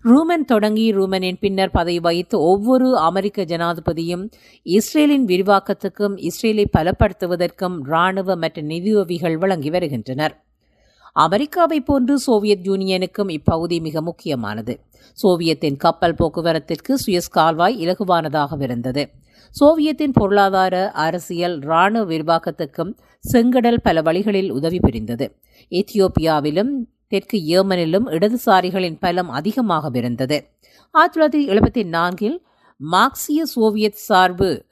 ரூமன் 0.04 0.46
தொடங்கி 0.46 0.88
ரூமனின் 0.94 1.42
பின்னர் 1.44 1.76
பதவி 1.78 2.00
வகித்த 2.00 2.38
ஒவ்வொரு 2.52 2.90
அமெரிக்க 3.10 3.46
ஜனாதிபதியும் 3.54 4.26
இஸ்ரேலின் 4.66 5.28
விரிவாக்கத்துக்கும் 5.34 6.18
இஸ்ரேலை 6.30 6.68
பலப்படுத்துவதற்கும் 6.78 7.78
ராணுவ 7.94 8.36
மற்றும் 8.36 8.72
நிதியுதவிகள் 8.76 9.38
வழங்கி 9.38 9.70
வருகின்றனர். 9.70 10.36
அமெரிக்காவை 11.16 11.82
போன்று 11.82 12.20
சோவியத் 12.20 12.68
யூனியனுக்கும் 12.68 13.32
இப்பகுதி 13.32 13.80
மிக 13.80 14.02
முக்கியமானது. 14.02 14.80
சோவியத்தின் 15.14 15.78
கப்பல் 15.78 16.16
போக்குவரத்திற்கு 16.16 16.98
சுயஸ் 17.06 17.30
கால்வாய் 17.30 17.88
இலகுவானதாக 17.88 18.62
இருந்தது. 18.62 19.10
சோவியத்தின் 19.50 20.12
பொருளாதார 20.12 20.92
அரசியல் 20.92 21.60
இராணுவ 21.62 22.14
விரிவாக்கத்துக்கும் 22.14 22.98
செங்கடல் 23.32 23.78
பல 23.84 24.02
வழிகளில் 24.02 24.52
உதவி 24.52 24.80
புரிந்தது. 24.80 25.36
எத்தியோப்பியாவிலும் 25.70 26.72
தெற்கு 27.08 27.38
ஏமனிலும் 27.38 28.08
இடதுசாரிகளின் 28.08 28.98
பலம் 29.00 29.30
அதிகமாக 29.30 29.90
இருந்தது. 29.94 30.48
ஆயிரத்தி 30.92 31.20
தொள்ளாயிரத்தி 31.20 31.52
எழுபத்தி 31.52 31.86
நான்கில் 31.86 32.46
மார்க்சிய 32.78 33.46
சோவியத் 33.46 34.02
சார்பு 34.10 34.66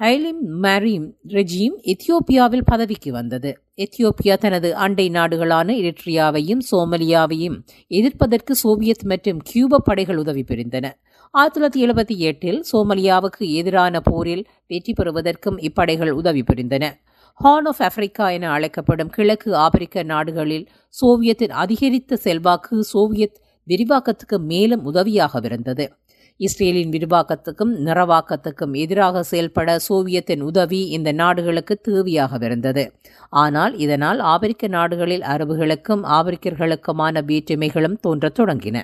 ஐலிம் 0.00 0.62
மரீம் 0.62 1.06
ரெஜீம் 1.28 1.74
எத்தியோப்பியாவில் 1.82 2.62
பதவிக்கு 2.64 3.12
வந்தது. 3.12 3.60
எத்தியோப்பியா 3.76 4.38
தனது 4.38 4.74
அண்டை 4.74 5.08
நாடுகளான 5.08 5.74
எரிட்ரியாவையும் 5.80 6.62
சோமலியாவையும் 6.70 7.56
எதிர்ப்பதற்கு 7.88 8.54
சோவியத் 8.54 9.02
மற்றும் 9.02 9.38
கியூப 9.44 9.78
படைகள் 9.78 10.16
உதவி 10.16 10.44
புரிந்தன. 10.44 10.92
ஆயிரத்தி 11.30 11.60
தொள்ளாயிரத்தி 11.60 11.88
எழுபத்தி 11.88 12.16
எட்டில் 12.16 12.64
சோமலியாவுக்கு 12.72 13.38
எதிரான 13.38 14.00
போரில் 14.00 14.46
வெற்றி 14.66 14.92
பெறுவதற்கும் 14.92 15.58
இப்படைகள் 15.58 16.10
உதவி 16.10 16.42
புரிந்தன. 16.42 16.92
ஹார்ன் 17.40 17.68
ஆஃப் 17.72 17.82
ஆப்பிரிக்கா 17.82 18.30
என 18.30 18.50
அழைக்கப்படும் 18.50 19.08
கிழக்கு 19.08 19.56
ஆப்பிரிக்க 19.56 20.02
நாடுகளில் 20.02 20.68
சோவியத்தின் 20.88 21.50
அதிகரித்த 21.50 22.16
செல்வாக்கு 22.16 22.84
சோவியத் 22.84 23.40
விரிவாக்கத்துக்கு 23.66 24.38
மேலும் 24.38 24.84
உதவியாக 24.84 25.40
இருந்தது 25.44 25.92
இஸ்ரேலின் 26.40 26.90
விரிவாக்கத்துக்கும் 26.90 27.72
நிறவாக்கத்துக்கும் 27.84 28.76
எதிராக 28.76 29.22
செயல்பட 29.22 29.78
சோவியத்தின் 29.78 30.40
உதவி 30.40 30.86
இந்த 30.86 31.12
நாடுகளுக்கு 31.12 31.80
தேவையாகவிருந்தது. 31.88 32.84
ஆனால் 33.28 33.76
இதனால் 33.76 34.18
ஆப்பிரிக்க 34.18 34.66
நாடுகளில் 34.66 35.20
அரபுகளுக்கும் 35.20 36.02
ஆப்பிரிக்கர்களுக்குமான 36.02 37.22
வேற்றுமைகளும் 37.26 37.96
தோன்றத் 38.00 38.38
தொடங்கின. 38.38 38.82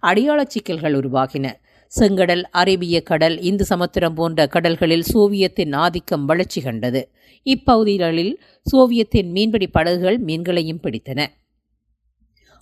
அடையாளச் 0.00 0.50
சிக்கல்கள் 0.50 0.94
உருவாகின. 0.94 1.52
செங்கடல் 1.98 2.42
அரேபிய 2.50 3.02
கடல் 3.02 3.40
இந்து 3.40 3.64
சமுத்திரம் 3.64 4.14
போன்ற 4.14 4.46
கடல்களில் 4.46 5.02
சோவியத்தின் 5.02 5.72
ஆதிக்கம் 5.72 6.24
வளர்ச்சி 6.24 6.60
கண்டது. 6.60 7.10
இப்பகுதிகளில் 7.46 8.34
சோவியத்தின் 8.62 9.30
மீன்பிடி 9.30 9.66
படகுகள் 9.66 10.24
மீன்களையும் 10.24 10.82
பிடித்தன. 10.82 11.26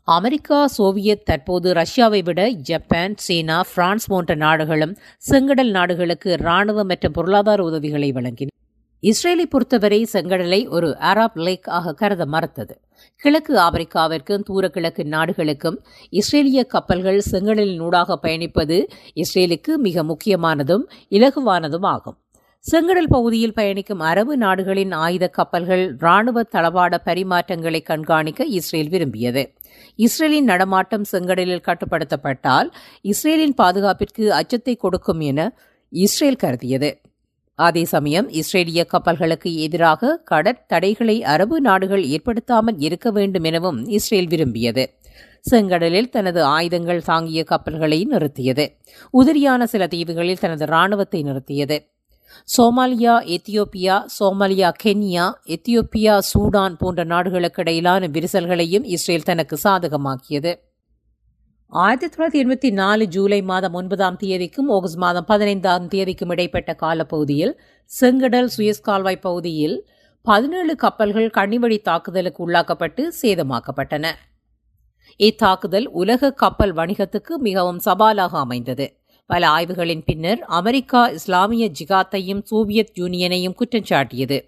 அமெரிக்கா 0.05 0.67
சோவியத் 0.67 1.25
தற்போது 1.25 1.73
ரஷ்யாவை 1.73 2.25
விட 2.25 2.49
ஜப்பான் 2.49 3.17
சீனா 3.17 3.65
பிரான்ஸ் 3.75 4.07
போன்ற 4.07 4.35
நாடுகளும் 4.35 4.97
செங்கடல் 5.31 5.71
நாடுகளுக்கு 5.71 6.33
இராணுவ 6.33 6.85
மற்றும் 6.85 7.13
பொருளாதார 7.13 7.65
உதவிகளை 7.65 8.13
வழங்கின. 8.13 8.47
இஸ்ரேலை 9.03 9.45
பொறுத்தவரை 9.51 10.07
செங்கடலை 10.13 10.69
ஒரு 10.69 10.97
அராப் 11.01 11.35
லேக் 11.35 11.69
ஆக 11.69 11.93
கருத 11.93 12.27
மறுத்தது. 12.27 12.81
கிழக்கு 13.17 13.59
ஆப்பிரிக்காவிற்கும் 13.59 14.45
தூரக்கிழக்கு 14.51 15.05
நாடுகளுக்கும் 15.05 15.85
இஸ்ரேலிய 16.13 16.67
கப்பல்கள் 16.67 17.23
செங்கடலின் 17.31 17.81
ஊடாக 17.81 18.19
பயணிப்பது 18.23 18.87
இஸ்ரேலுக்கு 19.15 19.77
மிக 19.77 20.05
முக்கியமானதும் 20.05 20.83
இலகுவானதும் 21.11 21.87
ஆகும். 21.87 22.17
செங்கடல் 22.73 23.09
பகுதியில் 23.09 23.53
பயணிக்கும் 23.53 24.01
அரபு 24.01 24.37
நாடுகளின் 24.37 24.93
ஆயுத 24.93 25.29
கப்பல்கள் 25.29 25.97
இராணுவ 25.99 26.43
தளவாட 26.43 26.97
பரிமாற்றங்களை 27.05 27.83
கண்காணிக்க 27.83 28.45
இஸ்ரேல் 28.45 28.89
விரும்பியது. 28.89 29.53
இஸ்ரேலின் 29.99 30.45
நடமாட்டம் 30.45 31.05
செங்கடலில் 31.13 31.67
கட்டுப்படுத்தப்பட்டால் 31.69 32.71
இஸ்ரேலின் 33.01 33.55
பாதுகாப்பிற்கு 33.63 34.27
அச்சத்தை 34.41 34.77
கொடுக்கும் 34.77 35.21
என 35.21 35.57
இஸ்ரேல் 35.93 36.43
கருதியது. 36.45 36.91
அதே 37.59 37.85
சமயம் 37.85 38.29
இஸ்ரேலிய 38.31 38.83
கப்பல்களுக்கு 38.93 39.51
எதிராக 39.55 40.13
கடற்தடைகளை 40.31 41.17
அரபு 41.23 41.61
நாடுகள் 41.61 42.05
ஏற்படுத்தாமல் 42.05 42.79
இருக்க 42.79 43.11
வேண்டும் 43.11 43.45
எனவும் 43.45 43.81
இஸ்ரேல் 43.87 44.29
விரும்பியது. 44.29 44.85
செங்கடலில் 45.51 46.09
தனது 46.09 46.41
ஆயுதங்கள் 46.45 47.03
தாங்கிய 47.03 47.43
கப்பல்களை 47.45 47.99
நிறுத்தியது. 48.11 48.65
உதிரியான 49.15 49.63
சில 49.65 49.87
தீவுகளில் 49.87 50.39
தனது 50.39 50.67
இராணுவத்தை 50.67 51.23
நிறுத்தியது. 51.23 51.79
Somalia 52.57 53.37
Ethiopia 53.37 54.05
Somalia 54.21 54.73
Kenya 54.85 55.33
Ethiopia 55.45 56.19
Sudan 56.35 56.75
போன்ற 56.79 57.05
நாடுகளுக்கு 57.05 57.61
இடையிலான 57.61 58.07
விரிசல்களையும் 58.07 58.85
இஸ்ரேல் 58.85 59.23
தனக்கு 59.23 59.59
சாதகமாக்கியது. 59.65 60.69
ஆயிரத்தி 61.69 62.07
தொள்ளாயிரத்தி 62.07 62.45
எண்பத்தி 62.45 62.73
நாலு 62.73 63.07
ஜூலை 63.07 63.43
மாதம் 63.43 63.75
ஒன்பதாம் 63.75 64.17
தேதிக்கும் 64.21 64.71
ஆகஸ்ட் 64.71 64.97
மாதம் 64.97 65.25
பதினைந்தாம் 65.25 65.89
தேதிக்கும் 65.89 66.31
இடைப்பட்ட 66.31 66.75
காலப்பகுதியில் 66.75 67.61
செங்கடல் 68.01 68.49
சுயஸ் 68.57 68.83
கால்வாய் 68.83 69.17
பகுதியில் 69.17 69.89
பதினேழு 70.23 70.77
கப்பல்கள் 70.77 71.31
கண்ணிவழி 71.31 71.83
தாக்குதலுக்கு 71.83 72.49
உள்ளாக்கப்பட்டு 72.49 73.09
சேதமாக்கப்பட்டன. 73.23 74.07
இத்தாக்குதல் 75.17 75.87
உலக 75.87 76.33
கப்பல் 76.33 76.75
வணிகத்துக்கு 76.75 77.37
மிகவும் 77.37 77.79
சவாலாக 77.79 78.39
அமைந்தது. 78.39 79.00
பல 79.31 79.43
ஆய்வுகளின் 79.49 80.03
பின்னர் 80.05 80.41
அமெரிக்கா 80.59 81.01
இஸ்லாமிய 81.09 81.65
ஜிகாத்தையும் 81.79 82.43
சோவியத் 82.51 82.95
யூனியனையும் 83.01 83.55
குற்றம் 83.55 83.89
சாட்டியது. 83.91 84.39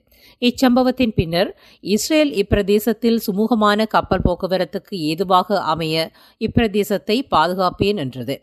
இச்சம்பவத்தின் 0.43 1.15
பின்னர் 1.15 1.51
இஸ்ரேல் 1.81 2.33
இப்பிரதேசத்தில் 2.33 3.19
சுமூகமான 3.27 3.87
கப்பல் 3.87 4.25
போக்குவரத்துக்கு 4.25 4.97
ஏதுவாக 5.11 5.61
அமைய 5.73 5.97
இப்பிரதேசத்தை 6.41 7.17
பாதுகாப்பேன் 7.31 8.01
என்றது. 8.05 8.37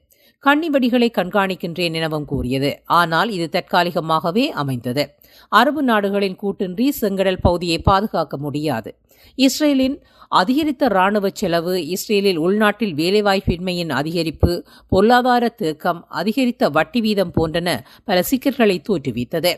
கண்ணிவடிகளை 0.44 1.08
கண்காணிக்கின்றேன் 1.18 1.94
எனவும் 1.94 2.26
கூறியது. 2.26 2.70
ஆனால் 3.00 3.30
இது 3.30 3.48
தற்காலிகமாகவே 3.52 4.46
அமைந்தது. 4.62 5.04
அரபு 5.52 5.84
நாடுகளின் 5.84 6.38
கூட்டின்றி 6.44 6.88
செங்கடல் 7.02 7.42
பகுதியை 7.42 7.80
பாதுகாக்க 7.80 8.38
முடியாது. 8.38 8.92
இஸ்ரேலின் 9.36 9.98
அதிகரித்த 10.28 10.86
இராணுவ 10.88 11.30
செலவு 11.34 11.88
இஸ்ரேலில் 11.88 12.38
உள்நாட்டில் 12.38 12.94
வேலைவாய்ப்பின்மையின் 12.94 13.94
அதிகரிப்பு 14.00 14.52
பொருளாதார 14.88 15.50
தேக்கம் 15.50 16.06
அதிகரித்த 16.10 16.70
வட்டி 16.70 17.02
வீதம் 17.02 17.34
போன்றன 17.38 17.70
பல 18.06 18.22
சிக்கல்களை 18.22 18.78
தோற்றுவித்தது. 18.90 19.54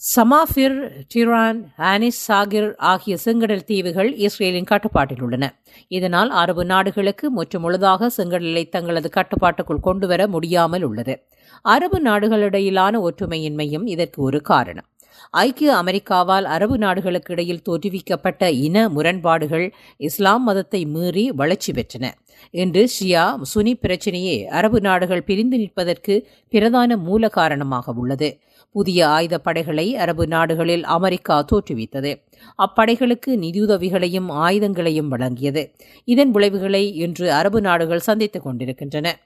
சமாஃபிர் 0.00 1.06
டிரான் 1.12 1.60
ஆனிஸ் 1.78 2.20
சாகிர் 2.28 2.68
ஆகிய 2.76 3.16
செங்கடல் 3.24 3.64
தீவுகள் 3.64 4.10
இஸ்ரேலின் 4.16 4.64
கட்டுப்பாட்டில் 4.64 5.20
உள்ளன. 5.20 5.46
இதனால் 5.88 6.30
அரபு 6.30 6.64
நாடுகளுக்கு 6.64 7.30
மற்றும் 7.30 7.62
முழுதாக 7.62 8.10
செங்கடலை 8.16 8.68
தங்களது 8.68 9.08
கட்டுப்பாட்டுக்குள் 9.08 9.80
கொண்டுவர 9.80 10.28
முடியாமல் 10.28 10.82
உள்ளது. 10.82 11.16
அரபு 11.62 12.00
நாடுகளிடையிலான 12.00 13.00
ஒற்றுமையின்மையும் 13.08 13.86
இதற்கு 13.86 14.22
ஒரு 14.22 14.40
காரணம். 14.40 14.88
ஐக்கிய 15.30 15.74
அமெரிக்காவால் 15.74 16.42
அரபு 16.42 16.78
நாடுகளுக்கு 16.78 17.32
இடையில் 17.32 17.62
தோற்றுவிக்கப்பட்ட 17.68 18.50
இன 18.50 18.88
முரண்பாடுகள் 18.88 19.74
இஸ்லாம் 19.96 20.44
மதத்தை 20.44 20.84
மீறி 20.84 21.30
வளர்ச்சி 21.30 21.72
பெற்றன. 21.72 22.10
இன்று 22.50 22.88
ஷியா 23.00 23.40
சுனி 23.54 23.74
பிரச்சினையே 23.82 24.44
அரபு 24.44 24.80
நாடுகள் 24.80 25.22
பிரிந்து 25.22 25.58
நிற்பதற்கு 25.58 26.28
பிரதான 26.48 26.96
மூல 26.96 27.28
காரணமாக 27.28 27.92
உள்ளது. 27.92 28.38
புதிய 28.70 29.08
ஆயுத 29.08 29.38
படைகளை 29.38 29.96
அரபு 29.96 30.26
நாடுகளில் 30.26 30.84
அமெரிக்கா 30.84 31.44
தோற்றுவித்தது. 31.52 32.22
அப்படைகளுக்கு 32.58 33.26
நிதியுதவிகளையும் 33.26 34.30
ஆயுதங்களையும் 34.30 35.10
வழங்கியது. 35.10 35.74
இதன் 36.04 36.30
விளைவுகளை 36.30 36.94
இன்று 36.94 37.32
அரபு 37.32 37.60
நாடுகள் 37.60 37.98
சந்தித்துக் 37.98 38.42
கொண்டிருக்கின்றன. 38.42 39.16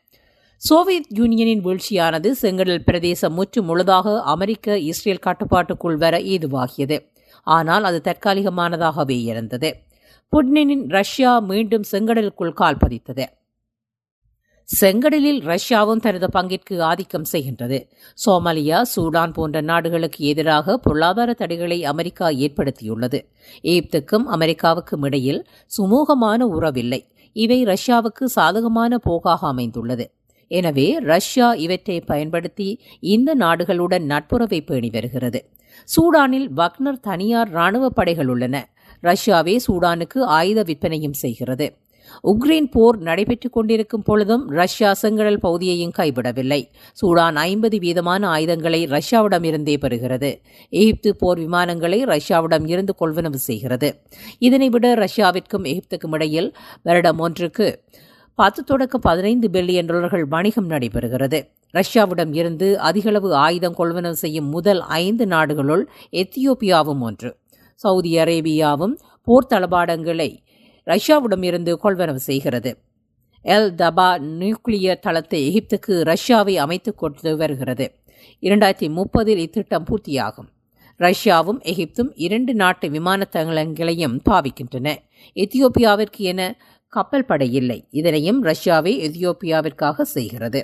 சோவியத் 0.62 1.09
யூனியனின் 1.14 1.62
வீழ்ச்சியானது 1.64 2.33
செங்கடல் 2.40 2.79
பிரதேசம் 2.79 3.33
முற்று 3.33 3.62
முழுதாக 3.62 4.22
அமெரிக்க 4.22 4.79
இஸ்ரேல் 4.79 5.18
கட்டுப்பாட்டுக்குள் 5.18 5.96
வர 5.96 6.18
ஏதுவாகியது. 6.18 7.11
ஆனால் 7.42 7.85
அது 7.85 8.01
தற்காலிகமானதாகவே 8.05 9.22
இருந்தது. 9.22 9.77
புட்னினின் 10.33 10.88
ரஷ்யா 10.88 11.38
மீண்டும் 11.38 11.83
செங்கடலுக்குள் 11.92 12.53
கால் 12.53 12.77
பதித்தது. 12.77 13.25
செங்கடலில் 14.81 15.42
ரஷ்யாவும் 15.42 16.01
தனது 16.01 16.29
பங்கிற்கு 16.33 16.81
ஆதிக்கம் 16.81 17.27
செய்கின்றது. 17.33 17.88
சோமாலியா 18.27 18.83
சூடான் 18.96 19.33
போன்ற 19.33 19.61
நாடுகளுக்கு 19.61 20.25
எதிராக 20.25 20.79
பொருளாதார 20.79 21.33
தடைகளை 21.33 21.85
அமெரிக்கா 21.85 22.29
ஏற்படுத்தியுள்ளது. 22.29 23.20
ஈப்துக்கும் 23.62 24.27
அமெரிக்காவுக்கும் 24.31 25.05
இடையில் 25.05 25.46
சுமூகமான 25.79 26.40
உறவில்லை. 26.40 27.09
இவை 27.33 27.64
ரஷ்யாவுக்கு 27.64 28.25
சாதகமான 28.25 28.98
போக்காக 28.98 29.46
அமைந்துள்ளது. 29.46 30.11
எனவே 30.53 30.87
ரஷ்யா 31.12 31.49
இவற்றை 31.65 31.99
பயன்படுத்தி 32.01 32.69
இந்த 33.15 33.31
நாடுகளுடன் 33.35 34.05
நட்புறவை 34.12 34.61
பேணி 34.61 34.91
வருகிறது. 34.93 35.41
சூடானில் 35.88 36.49
வக்னர் 36.59 37.05
தனியார் 37.09 37.51
ராணுவ 37.51 37.85
படைகள் 37.88 38.29
உள்ளன. 38.29 38.57
ரஷ்யாவே 39.03 39.55
சூடானுக்கு 39.67 40.19
ஆயுத 40.38 40.61
விற்பனையும் 40.62 41.21
செய்கிறது. 41.23 41.67
உக்ரைன் 42.25 42.67
போர் 42.71 42.97
நடைபெற்றுக் 42.99 43.53
கொண்டிருக்கும் 43.53 44.03
பொழுதும் 44.03 44.45
ரஷ்யா 44.51 44.91
செங்கடல் 45.03 45.38
பகுதியையும் 45.45 45.95
கைவிடவில்லை. 45.99 46.61
சூடான் 47.01 47.37
ஐம்பது 47.43 47.77
வீதமான 47.79 48.23
ஆயுதங்களை 48.27 48.81
ரஷ்யாவிடமிருந்தே 48.87 49.77
பெறுகிறது. 49.85 50.31
எகிப்து 50.73 51.12
போர் 51.17 51.38
விமானங்களை 51.38 52.01
ரஷ்யாவிடம் 52.05 52.67
இருந்து 52.69 52.95
கொள்வனவு 53.01 53.41
செய்கிறது. 53.49 53.91
இதனை 54.38 54.69
விட 54.69 54.95
ரஷ்யாவிற்கும் 54.95 55.69
எகிப்துக்கும் 55.73 56.12
இடையில் 56.12 56.51
வருடம் 56.83 57.19
ஒன்றுக்கு 57.19 57.69
பத்து 58.35 58.64
தொடக்க 58.64 58.99
பதினைந்து 58.99 59.49
பில்லியன் 59.53 59.87
டாலர்கள் 59.87 60.25
வணிகம் 60.25 60.71
நடைபெறுகிறது. 60.71 61.49
ரஷ்யாவிடம் 61.73 62.35
இருந்து 62.35 62.81
அதிகளவு 62.81 63.35
ஆயுதம் 63.35 63.75
கொள்வனவு 63.79 64.11
செய்யும் 64.11 64.49
முதல் 64.49 64.81
ஐந்து 64.81 65.27
நாடுகளுள் 65.27 65.88
எத்தியோப்பியாவும் 66.12 67.01
ஒன்று. 67.01 67.37
சவுதி 67.75 68.16
அரேபியாவும் 68.16 68.92
போர் 69.23 69.47
தளபாடங்களை 69.51 70.38
ரஷ்யாவிடம் 70.87 71.42
இருந்து 71.42 71.79
கொள்வனவு 71.83 72.14
செய்கிறது. 72.14 72.79
எல் 73.45 73.75
தபா 73.75 74.18
நியூக்ளியர் 74.18 74.99
தளத்தை 74.99 75.40
எகிப்துக்கு 75.51 75.87
ரஷ்யாவை 75.87 76.55
அமைத்துக் 76.55 76.99
கொடுத்து 76.99 77.37
வருகிறது. 77.37 77.92
இரண்டாயிரத்தி 78.40 78.88
முப்பதில் 78.88 79.37
இத்திட்டம் 79.37 79.85
பூர்த்தியாகும். 79.85 80.49
ரஷ்யாவும் 80.99 81.61
எகிப்தும் 81.61 82.12
இரண்டு 82.14 82.55
நாட்டு 82.55 82.90
விமான 82.90 83.29
தளங்களையும் 83.33 84.18
பாவிக்கின்றன. 84.31 84.95
எத்தியோப்பியாவிற்கு 85.35 86.16
என 86.16 86.57
கப்பல் 86.94 87.24
படை 87.24 87.52
இல்லை. 87.52 87.85
இதனையும் 87.90 88.40
ரஷ்யாவே 88.44 88.92
எத்தியோப்பியாவிற்காக 89.09 90.02
செய்கிறது. 90.14 90.61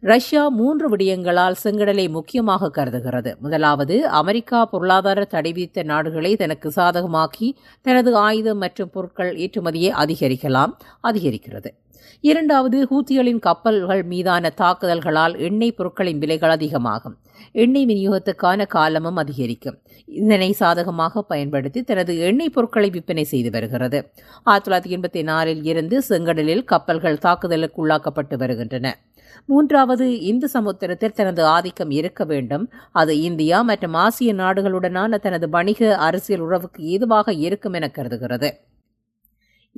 ரஷ்யா 0.00 0.48
மூன்று 0.48 0.86
விடயங்களால் 0.96 1.56
செங்கடலை 1.64 2.08
முக்கியமாக 2.08 2.70
கருதுகிறது. 2.70 3.36
முதலாவது 3.38 3.96
அமெரிக்கா 4.08 4.64
பொருளாதார 4.64 5.24
தடை 5.24 5.52
விதித்த 5.52 5.82
நாடுகளை 5.82 6.36
தனக்கு 6.36 6.68
சாதகமாக்கி 6.76 7.48
தனது 7.82 8.16
ஆயுதம் 8.16 8.58
மற்றும் 8.58 8.90
பொருட்கள் 8.90 9.32
ஏற்றுமதியை 9.36 9.90
அதிகரிக்கலாம் 10.02 10.72
அதிகரிக்கிறது. 11.02 11.72
இரண்டாவது 12.20 12.86
ஹூத்திகளின் 12.90 13.38
கப்பல்கள் 13.38 14.02
மீதான 14.02 14.52
தாக்குதல்களால் 14.56 15.38
எண்ணெய் 15.38 15.72
பொருட்களின் 15.72 16.18
விலைகள் 16.18 16.50
அதிகமாகும். 16.50 17.16
எண்ணெய் 17.52 17.86
விநியோகத்துக்கான 17.86 18.66
காலமும் 18.66 19.16
அதிகரிக்கும். 19.16 19.78
இதனை 20.06 20.52
சாதகமாக 20.52 21.22
பயன்படுத்தி 21.22 21.82
தனது 21.82 22.18
எண்ணெய் 22.18 22.48
பொருட்களை 22.48 22.90
விற்பனை 22.90 23.24
செய்து 23.24 23.50
வருகிறது. 23.50 24.10
ஆயிரத்தி 24.42 24.70
தொள்ளாயிரத்தி 24.70 24.98
எண்பத்தி 24.98 25.22
நாலில் 25.22 25.64
இருந்து 25.64 26.02
செங்கடலில் 26.08 26.64
கப்பல்கள் 26.64 27.18
தாக்குதலுக்கு 27.18 27.86
உள்ளாக்கப்பட்டு 27.86 28.36
வருகின்றன. 28.36 28.98
மூன்றாவது 29.46 30.20
இந்து 30.20 30.48
சமுத்திரத்தில் 30.48 31.12
தனது 31.12 31.44
ஆதிக்கம் 31.44 31.90
இருக்க 31.90 32.24
வேண்டும். 32.24 32.70
அது 32.92 33.20
இந்தியா 33.20 33.62
மற்றும் 33.62 33.94
ஆசிய 33.94 34.34
நாடுகளுடனான 34.34 35.18
தனது 35.18 35.48
வணிக 35.48 35.96
அரசியல் 35.96 36.40
உறவுக்கு 36.40 36.84
ஏதுவாக 36.84 37.32
இருக்கும் 37.32 37.72
என 37.72 37.88
கருதுகிறது. 37.88 38.60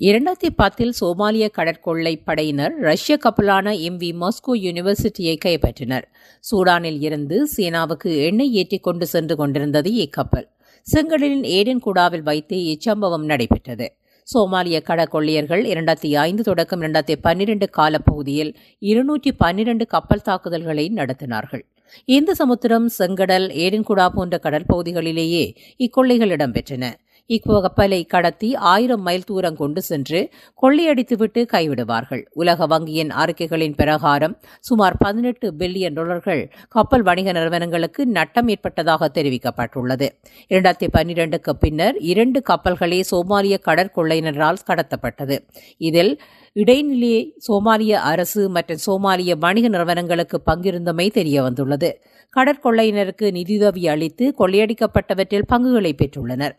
இரண்டாயிரத்தி 0.00 0.48
பத்தில் 0.56 0.92
சோமாலிய 1.00 1.48
கடற்கொள்ளை 1.56 2.22
படையினர் 2.24 2.74
ரஷ்ய 2.80 3.16
கப்பலான 3.16 3.72
எம்வி 3.72 4.08
மாஸ்கோ 4.20 4.52
யூனிவர்சிட்டியை 4.52 5.36
கைப்பற்றினர். 5.44 6.02
சூடானில் 6.50 7.02
இருந்து 7.02 7.46
சீனாவுக்கு 7.46 8.16
எண்ணெய் 8.16 8.52
ஏற்றிக் 8.52 8.82
கொண்டு 8.82 9.06
சென்று 9.06 9.36
கொண்டிருந்தது 9.36 9.90
இக்கப்பல். 9.90 10.46
செங்கடலின் 10.94 11.42
ஏடன் 11.42 11.82
குடாவில் 11.84 12.22
வைத்தே 12.22 12.60
இச்சம்பவம் 12.60 13.24
நடைபெற்றது. 13.24 13.92
சோமாலிய 14.34 14.80
கடற்கொள்ளையர்கள் 14.82 15.64
இரண்டாயிரத்தி 15.64 16.14
ஐந்து 16.16 16.42
தொடக்கம் 16.42 16.82
இரண்டாயிரத்தி 16.82 17.16
பன்னிரண்டு 17.20 17.70
காலப்பகுதியில் 17.70 18.56
இருநூற்றி 18.78 19.32
பன்னிரண்டு 19.32 19.86
கப்பல் 19.86 20.20
தாக்குதல்களை 20.20 20.92
நடத்தினார்கள். 20.94 21.64
இந்து 22.04 22.34
சமுத்திரம் 22.34 22.90
செங்கடல் 22.98 23.48
ஏடன்குடா 23.64 24.08
போன்ற 24.08 24.40
கடற்பகுதிகளிலேயே 24.42 25.54
இக்கொள்ளைகள் 25.76 26.30
இடம்பெற்றன. 26.30 26.92
இக்கப்பலை 27.34 28.06
கடத்தி 28.06 28.54
ஆயிரம் 28.54 29.02
மைல் 29.02 29.24
தூரம் 29.24 29.56
கொண்டு 29.56 29.82
சென்று 29.82 30.30
கொள்ளையடித்துவிட்டு 30.62 31.40
கைவிடுவார்கள். 31.52 32.22
உலக 32.32 32.66
வங்கியின் 32.66 33.12
அறிக்கைகளின் 33.22 33.76
பிரகாரம் 33.76 34.38
சுமார் 34.60 34.96
பதினெட்டு 34.98 35.52
பில்லியன் 35.58 35.92
டாலர்கள் 35.92 36.52
கப்பல் 36.68 37.02
வணிக 37.02 37.32
நிறுவனங்களுக்கு 37.32 38.06
நட்டம் 38.06 38.48
ஏற்பட்டதாக 38.48 39.10
தெரிவிக்கப்பட்டுள்ளது. 39.14 40.08
இரண்டாயிரத்தி 40.48 40.88
பன்னிரண்டுக்கு 40.92 41.50
பின்னர் 41.50 41.96
இரண்டு 41.96 42.42
கப்பல்களே 42.50 43.00
சோமாலிய 43.10 43.58
கடற்கொள்ளையினரால் 43.66 44.64
கடத்தப்பட்டது. 44.66 45.38
இதில் 45.76 46.20
இடைநிலையை 46.52 47.34
சோமாலிய 47.48 47.90
அரசு 47.90 48.48
மற்றும் 48.48 48.82
சோமாலிய 48.86 49.38
வணிக 49.38 49.68
நிறுவனங்களுக்கு 49.68 50.40
பங்கிருந்தமை 50.50 51.10
தெரிய 51.10 51.42
வந்துள்ளது 51.42 52.00
கடற்கொள்ளையினருக்கு 52.36 53.30
நிதியுதவி 53.30 53.88
அளித்து 53.88 54.34
கொள்ளையடிக்கப்பட்டவற்றில் 54.38 55.48
பங்குகளை 55.48 55.94
பெற்றுள்ளனர். 55.94 56.52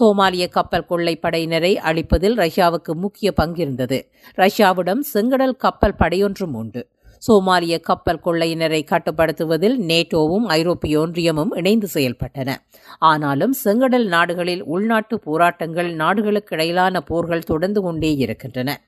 சோமாலிய 0.00 0.48
கப்பல் 0.48 0.86
கொள்ளை 0.86 1.18
படையினரை 1.22 1.74
அழிப்பதில் 1.74 2.34
ரஷ்யாவுக்கு 2.34 2.92
முக்கிய 2.92 3.32
பங்கிருந்தது. 3.42 4.10
ரஷ்யாவிடம் 4.36 5.00
செங்கடல் 5.14 5.56
கப்பல் 5.56 5.94
படையொன்றும் 5.98 6.52
உண்டு. 6.52 6.88
சோமாலிய 7.28 7.80
கப்பல் 7.80 8.20
கொள்ளையினரை 8.24 8.82
கட்டுப்படுத்துவதில் 8.84 9.78
நேட்டோவும் 9.78 10.44
ஐரோப்பிய 10.46 11.00
ஒன்றியமும் 11.00 11.52
இணைந்து 11.52 11.88
செயல்பட்டன. 11.94 12.54
ஆனாலும் 12.98 13.54
செங்கடல் 13.64 14.06
நாடுகளில் 14.06 14.64
உள்நாட்டு 14.64 15.18
போராட்டங்கள் 15.18 15.94
நாடுகளுக்கு 15.94 16.54
இடையிலான 16.54 17.00
போர்கள் 17.00 17.42
தொடர்ந்து 17.42 17.80
கொண்டே 17.80 18.14
இருக்கின்றன. 18.14 18.80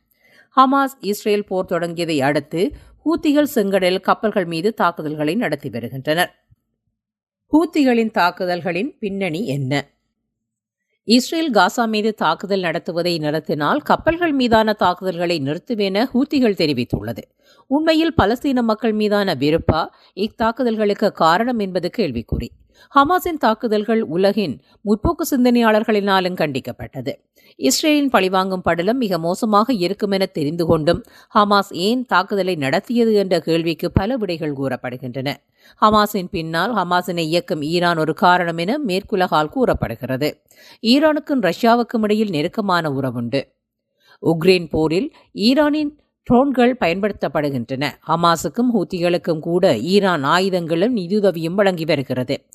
ஹமாஸ் 0.56 0.96
இஸ்ரேல் 1.00 1.44
போர் 1.44 1.66
தொடங்கியதை 1.68 2.18
அடுத்து 2.18 2.72
ஹூத்திகள் 3.04 3.46
செங்கடல் 3.54 4.00
கப்பல்கள் 4.00 4.44
மீது 4.44 4.74
தாக்குதல்களை 4.74 5.34
நடத்தி 5.34 5.70
வருகின்றனர். 5.70 6.34
ஹூத்திகளின் 7.52 8.10
தாக்குதல்களின் 8.10 8.98
பின்னணி 8.98 9.46
என்ன? 9.46 9.90
இஸ்ரேல் 11.14 11.48
காசா 11.50 11.84
மீது 11.88 12.10
தாக்குதல் 12.14 12.60
நடத்துவதை 12.60 13.12
நிறுத்தினால் 13.18 13.80
கப்பல்கள் 13.82 14.32
மீதான 14.32 14.72
தாக்குதல்களை 14.72 15.36
நிறுத்துவேன 15.40 16.04
ஹூத்திகள் 16.12 16.56
தெரிவித்துள்ளது. 16.60 17.22
உண்மையில் 17.70 18.14
பலஸ்தீன 18.22 18.62
மக்கள் 18.62 18.92
மீதான 18.92 19.34
விருப்பா 19.34 19.80
இத்தாக்குதல்களுக்கு 20.16 21.08
காரணம் 21.12 21.58
என்பது 21.58 21.90
கேள்விக்குறி. 21.98 22.48
ஹமாஸின் 22.94 23.38
தாக்குதல்கள் 23.38 24.00
உலகின் 24.00 24.60
முற்போக்கு 24.84 25.24
சிந்தனையாளர்களினாலும் 25.30 26.38
கண்டிக்கப்பட்டது. 26.40 27.12
இஸ்ரேலின் 27.56 28.10
பழிவாங்கும் 28.10 28.62
படலம் 28.62 28.96
மிக 28.96 29.18
மோசமாக 29.18 29.72
இருக்கும் 29.72 30.10
என 30.10 30.26
தெரிந்து 30.26 30.66
கொண்டும் 30.66 31.04
ஹமாஸ் 31.34 31.72
ஏன் 31.72 32.06
தாக்குதலை 32.06 32.54
நடத்தியது 32.54 33.14
என்ற 33.14 33.40
கேள்விக்கு 33.40 33.90
பல 33.90 34.16
விடைகள் 34.16 34.52
கூறப்படுகின்றன. 34.52 35.34
ஹமாஸின் 35.82 36.30
பின்னால் 36.30 36.74
ஹமாஸினை 36.74 37.24
இயக்கும் 37.32 37.62
ஈரான் 37.62 37.98
ஒரு 37.98 38.14
காரணம் 38.14 38.58
என 38.58 38.78
மேற்குலகால் 38.86 39.48
கூறப்படுகிறது. 39.48 40.42
ஈரானுக்கும் 40.82 41.50
ரஷ்யாவுக்கும் 41.50 42.02
இடையில் 42.02 42.30
நெருக்கமான 42.30 42.90
உறவுண்டு. 42.90 43.52
உக்ரைன் 44.22 44.68
போரில் 44.70 45.12
ஈரானின் 45.32 45.98
ட்ரோன்கள் 46.30 46.72
பயன்படுத்தப்படுகின்றன. 46.80 47.84
ஹமாஸுக்கும் 48.08 48.70
ஹூத்திகளுக்கும் 48.74 49.38
கூட 49.38 49.76
ஈரான் 49.76 50.22
ஆயுதங்களும் 50.22 50.96
நிதியுதவியும் 50.96 51.54
வழங்கி 51.54 51.84
வருகிறது. 51.84 52.46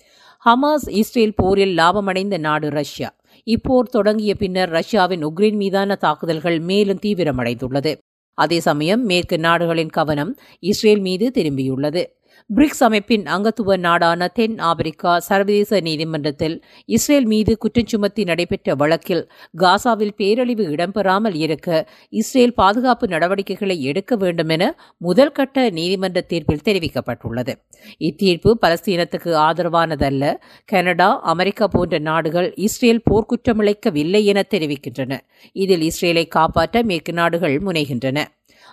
ஹமாஸ் 0.48 0.88
இஸ்ரேல் 0.90 1.34
போரில் 1.36 1.72
லாபமடைந்த 1.78 2.38
நாடு 2.38 2.68
ரஷ்யா. 2.70 3.08
இப்போர் 3.44 3.88
தொடங்கிய 3.90 4.36
பின்னர் 4.36 4.70
ரஷ்யாவின் 4.70 5.24
உக்ரைன் 5.26 5.56
மீதான 5.56 5.96
தாக்குதல்கள் 5.96 6.60
மேலும் 6.60 7.00
தீவிரமடைந்துள்ளது. 7.06 7.94
அதே 8.38 8.60
சமயம் 8.60 9.06
மேற்கு 9.06 9.38
நாடுகளின் 9.40 9.90
கவனம் 9.90 10.32
இஸ்ரேல் 10.60 11.00
மீது 11.00 11.32
திரும்பியுள்ளது. 11.36 12.04
பிரிக்ஸ் 12.50 12.84
அமைப்பின் 12.84 13.24
அங்கத்துவ 13.26 13.76
நாடான 13.78 14.28
தென் 14.28 14.58
ஆப்பிரிக்கா 14.60 15.14
சர்வதேச 15.28 15.80
நீதிமன்றத்தில் 15.82 16.56
இஸ்ரேல் 16.86 17.26
மீது 17.26 17.58
குற்றச்சுமத்தி 17.64 18.24
நடைபெற்ற 18.26 18.76
வழக்கில் 18.76 19.24
காசாவில் 19.62 20.14
பேரழிவு 20.16 20.66
இடம்பெறாமல் 20.74 21.36
இருக்க 21.36 21.88
இஸ்ரேல் 22.10 22.54
பாதுகாப்பு 22.54 23.08
நடவடிக்கைகளை 23.08 23.78
எடுக்க 23.82 24.16
வேண்டும் 24.16 24.50
என 24.50 24.68
முதல் 24.98 25.32
கட்ட 25.32 25.66
நீதிமன்ற 25.70 26.22
தீர்ப்பில் 26.22 26.64
தெரிவிக்கப்பட்டுள்ளது. 26.68 27.56
இத்தீர்ப்பு 28.00 28.54
பலஸ்தீனத்துக்கு 28.62 29.34
ஆதரவானதல்ல. 29.48 30.34
கனடா 30.66 31.10
அமெரிக்கா 31.34 31.68
போன்ற 31.68 32.00
நாடுகள் 32.00 32.54
இஸ்ரேல் 32.68 33.04
போர்க்குற்றமிழைக்கவில்லை 33.10 34.24
என 34.24 34.46
தெரிவிக்கின்றன. 34.50 35.14
இதில் 35.56 35.86
இஸ்ரேலை 35.92 36.28
காப்பாற்ற 36.28 36.84
மேற்கு 36.84 37.14
நாடுகள் 37.14 37.58
முனைகின்றன. 37.60 38.20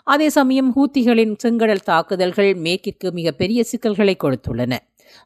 அதே 0.07 0.29
சமயம் 0.29 0.71
ஹூத்திகளின் 0.77 1.35
செங்கடல் 1.43 1.85
தாக்குதல்கள் 1.85 2.55
மேற்கிற்கு 2.55 3.11
மிகப்பெரிய 3.13 3.65
சிக்கல்களை 3.65 4.17
கொடுத்துள்ளன. 4.25 4.77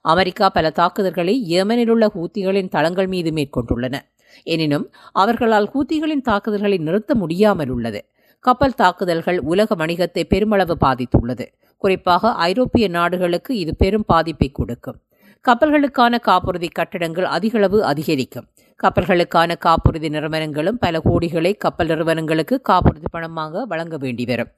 அமெரிக்கா 0.02 0.48
பல 0.48 0.70
தாக்குதல்களை 0.70 1.34
ஏமனில் 1.58 1.88
உள்ள 1.88 2.10
ஹூத்திகளின் 2.14 2.68
தளங்கள் 2.68 3.06
மீது 3.06 3.30
மேற்கொண்டுள்ளன. 3.30 3.96
எனினும் 4.42 4.86
அவர்களால் 5.12 5.68
ஹூத்திகளின் 5.74 6.20
தாக்குதல்களை 6.20 6.78
நிறுத்த 6.78 7.14
முடியாமல் 7.14 7.68
உள்ளது. 7.68 8.00
கப்பல் 8.44 8.74
தாக்குதல்கள் 8.74 9.38
உலக 9.40 9.74
வணிகத்தை 9.74 10.22
பெருமளவு 10.24 10.76
பாதித்துள்ளது. 10.80 11.46
குறிப்பாக 11.76 12.32
ஐரோப்பிய 12.32 12.88
நாடுகளுக்கு 12.88 13.58
இது 13.58 13.74
பெரும் 13.76 14.06
பாதிப்பை 14.06 14.50
கொடுக்கும். 14.52 14.98
கப்பல்களுக்கான 15.44 16.18
காப்புறுதி 16.18 16.68
கட்டடங்கள் 16.68 17.24
அதிகளவு 17.24 17.78
அதிகரிக்கும். 17.84 18.46
கப்பல்களுக்கான 18.80 19.50
காப்புறுதி 19.58 20.08
நிறுவனங்களும் 20.08 20.78
பல 20.78 21.00
கோடிகளை 21.04 21.52
கப்பல் 21.56 21.86
நிறுவனங்களுக்கு 21.86 22.60
காப்புறுதி 22.60 23.08
பணமாக 23.12 23.62
வழங்க 23.62 23.96
வேண்டி 23.96 24.24
வரும் 24.24 24.52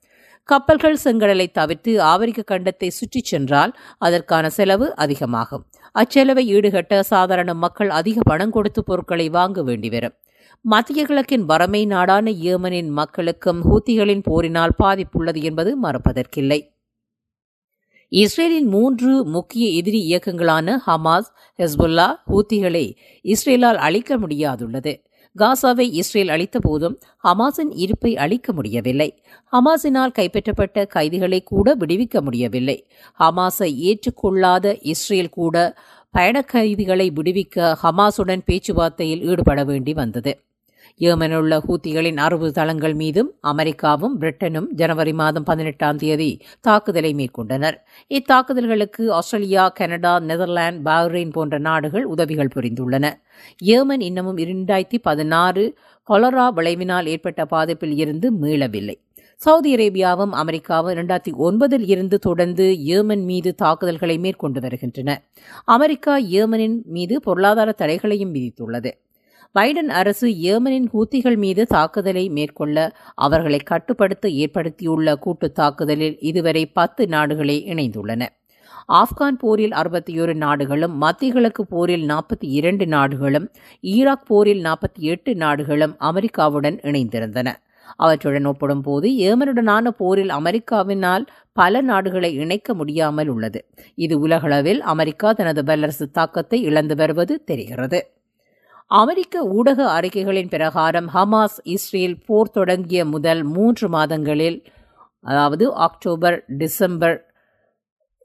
கப்பல்கள் 0.48 1.02
செங்கடலை 1.04 1.46
தவிர்த்து 1.52 1.92
ஆப்பிரிக்க 2.02 2.42
கண்டத்தை 2.50 2.88
சுற்றிச் 2.88 3.30
சென்றால் 3.30 3.72
அதற்கான 3.98 4.50
செலவு 4.50 4.86
அதிகமாகும். 4.94 5.64
அச்செலவை 5.94 6.44
ஈடுகட்ட 6.56 7.00
சாதாரண 7.00 7.50
மக்கள் 7.54 7.90
அதிக 7.90 8.20
பணம் 8.22 8.50
கொடுத்து 8.50 8.80
பொருட்களை 8.84 9.28
வாங்க 9.28 9.62
வேண்டி 9.62 9.88
வரும் 9.88 10.16
மத்திய 10.64 11.00
கிழக்கின் 11.04 11.44
வறுமை 11.44 11.86
நாடான 11.86 12.30
ஏமனின் 12.52 12.88
மக்களுக்கும் 12.90 13.60
ஹூத்திகளின் 13.62 14.22
போரினால் 14.22 14.74
பாதிப்புள்ளது 14.82 15.40
என்பது 15.42 15.70
மறப்பதற்கில்லை. 15.82 16.60
இஸ்ரேலின் 18.12 18.68
மூன்று 18.68 19.10
முக்கிய 19.24 19.64
எதிரி 19.70 20.00
இயக்கங்களான 20.10 20.76
ஹமாஸ் 20.86 21.30
ஹெஸ்புல்லா 21.58 22.08
ஹூத்திகளை 22.30 22.84
இஸ்ரேலால் 23.24 23.80
அழிக்க 23.88 24.18
முடியாதுள்ளது. 24.18 24.94
காசாவை 25.38 25.86
இஸ்ரேல் 25.92 26.28
அளித்த 26.28 26.58
போதும் 26.58 26.98
ஹமாஸின் 27.24 27.70
இருப்பை 27.74 28.16
அளிக்க 28.16 28.52
முடியவில்லை. 28.52 29.08
ஹமாஸினால் 29.52 30.16
கைப்பற்றப்பட்ட 30.18 30.86
கைதிகளை 30.86 31.42
கூட 31.42 31.76
விடுவிக்க 31.80 32.20
முடியவில்லை. 32.20 32.86
ஹமாஸை 33.20 33.70
ஏற்றுக்கொள்ளாத 33.88 34.76
இஸ்ரேல் 34.82 35.30
கூட 35.30 35.56
பயண 36.10 36.42
கைதிகளை 36.42 37.10
விடுவிக்க 37.10 37.74
ஹமாஸுடன் 37.82 38.44
பேச்சுவார்த்தையில் 38.46 39.22
ஈடுபட 39.22 39.64
வேண்டி 39.64 39.92
வந்தது. 39.92 40.32
ஏமனுள்ள 41.00 41.60
ஹூத்திகளின் 41.68 42.16
அறுபது 42.16 42.52
தளங்கள் 42.52 42.94
மீதும் 42.94 43.34
அமெரிக்காவும் 43.40 44.20
பிரிட்டனும் 44.20 44.66
ஜனவரி 44.70 45.12
மாதம் 45.12 45.42
பதினெட்டாம் 45.42 45.96
தேதி 45.96 46.40
தாக்குதலை 46.60 47.14
மேற்கொண்டனர். 47.14 47.76
இத்தாக்குதல்களுக்கு 48.08 49.08
ஆஸ்திரேலியா 49.08 49.68
கனடா 49.68 50.20
நெதர்லாந்து 50.20 50.90
பஹ்ரைன் 50.90 51.32
போன்ற 51.32 51.58
நாடுகள் 51.58 52.04
உதவிகள் 52.04 52.48
புரிந்துள்ளன. 52.54 53.12
ஏமன் 53.64 54.00
இன்னமும் 54.00 54.36
இரண்டாயிரத்தி 54.36 54.98
பதினாறு 55.02 55.78
கொலரா 56.08 56.46
விளைவினால் 56.56 57.06
ஏற்பட்ட 57.06 57.46
பாதிப்பில் 57.50 57.96
இருந்து 57.96 58.32
மீளவில்லை. 58.42 58.94
சவுதி 59.34 59.74
அரேபியாவும் 59.76 60.30
அமெரிக்காவும் 60.30 60.94
இரண்டாயிரத்தி 60.94 61.32
ஒன்பதில் 61.38 61.88
இருந்து 61.88 62.18
தொடர்ந்து 62.18 62.64
ஏமன் 62.84 63.24
மீது 63.24 63.54
தாக்குதல்களை 63.54 64.18
மேற்கொண்டு 64.18 64.60
வருகின்றன. 64.60 65.22
அமெரிக்கா 65.64 66.18
ஏமனின் 66.18 66.82
மீது 66.82 67.20
பொருளாதார 67.20 67.72
தடைகளையும் 67.72 68.34
விதித்துள்ளது. 68.34 68.90
பைடன் 69.54 69.90
அரசு 70.00 70.28
ஏமனின் 70.28 70.88
ஹூத்திகள் 70.92 71.36
மீது 71.36 71.66
தாக்குதலை 71.66 72.28
மேற்கொள்ள 72.28 72.92
அவர்களை 73.14 73.58
கட்டுப்படுத்த 73.58 74.28
ஏற்படுத்தியுள்ள 74.28 75.14
கூட்டு 75.14 75.52
தாக்குதலில் 75.52 76.18
இதுவரை 76.20 76.66
பத்து 76.66 77.08
நாடுகளே 77.08 77.64
இணைந்துள்ளன. 77.68 78.26
ஆப்கான் 78.92 79.38
போரில் 79.38 79.72
அறுபத்தி 79.72 80.20
ஒரு 80.20 80.34
நாடுகளும் 80.34 80.96
மத்திய 80.96 81.32
கிழக்கு 81.32 81.66
போரில் 81.66 82.06
நாற்பத்தி 82.08 82.48
இரண்டு 82.58 82.86
நாடுகளும் 82.86 83.50
ஈராக் 83.80 84.26
போரில் 84.26 84.62
நாற்பத்தி 84.62 84.98
எட்டு 84.98 85.34
நாடுகளும் 85.34 85.96
அமெரிக்காவுடன் 86.00 86.78
இணைந்திருந்தன. 86.82 87.48
அவற்றுடன் 87.96 88.44
ஒப்பிடும்போது 88.44 89.08
ஏமனுடனான 89.10 89.88
போரில் 89.88 90.28
அமெரிக்காவினால் 90.28 91.26
பல 91.52 91.80
நாடுகளை 91.80 92.34
இணைக்க 92.34 92.74
முடியாமல் 92.74 93.28
உள்ளது. 93.28 93.66
இது 93.94 94.18
உலகளவில் 94.18 94.82
அமெரிக்கா 94.82 95.32
தனது 95.32 95.64
வல்லரசு 95.64 96.10
தாக்கத்தை 96.10 96.62
இழந்து 96.62 96.96
வருவது 96.96 97.44
தெரிகிறது. 97.44 98.00
அமெரிக்க 98.90 99.42
ஊடக 99.44 100.00
அறிக்கைகளின் 100.00 100.48
பிரகாரம் 100.48 101.08
ஹமாஸ் 101.14 101.58
இஸ்ரேல் 101.62 102.16
போர் 102.26 102.50
தொடங்கிய 102.50 103.04
முதல் 103.04 103.42
மூன்று 103.42 103.88
மாதங்களில் 103.88 104.64
அதாவது 105.20 105.74
அக்டோபர் 105.74 106.44
டிசம்பர் 106.46 107.26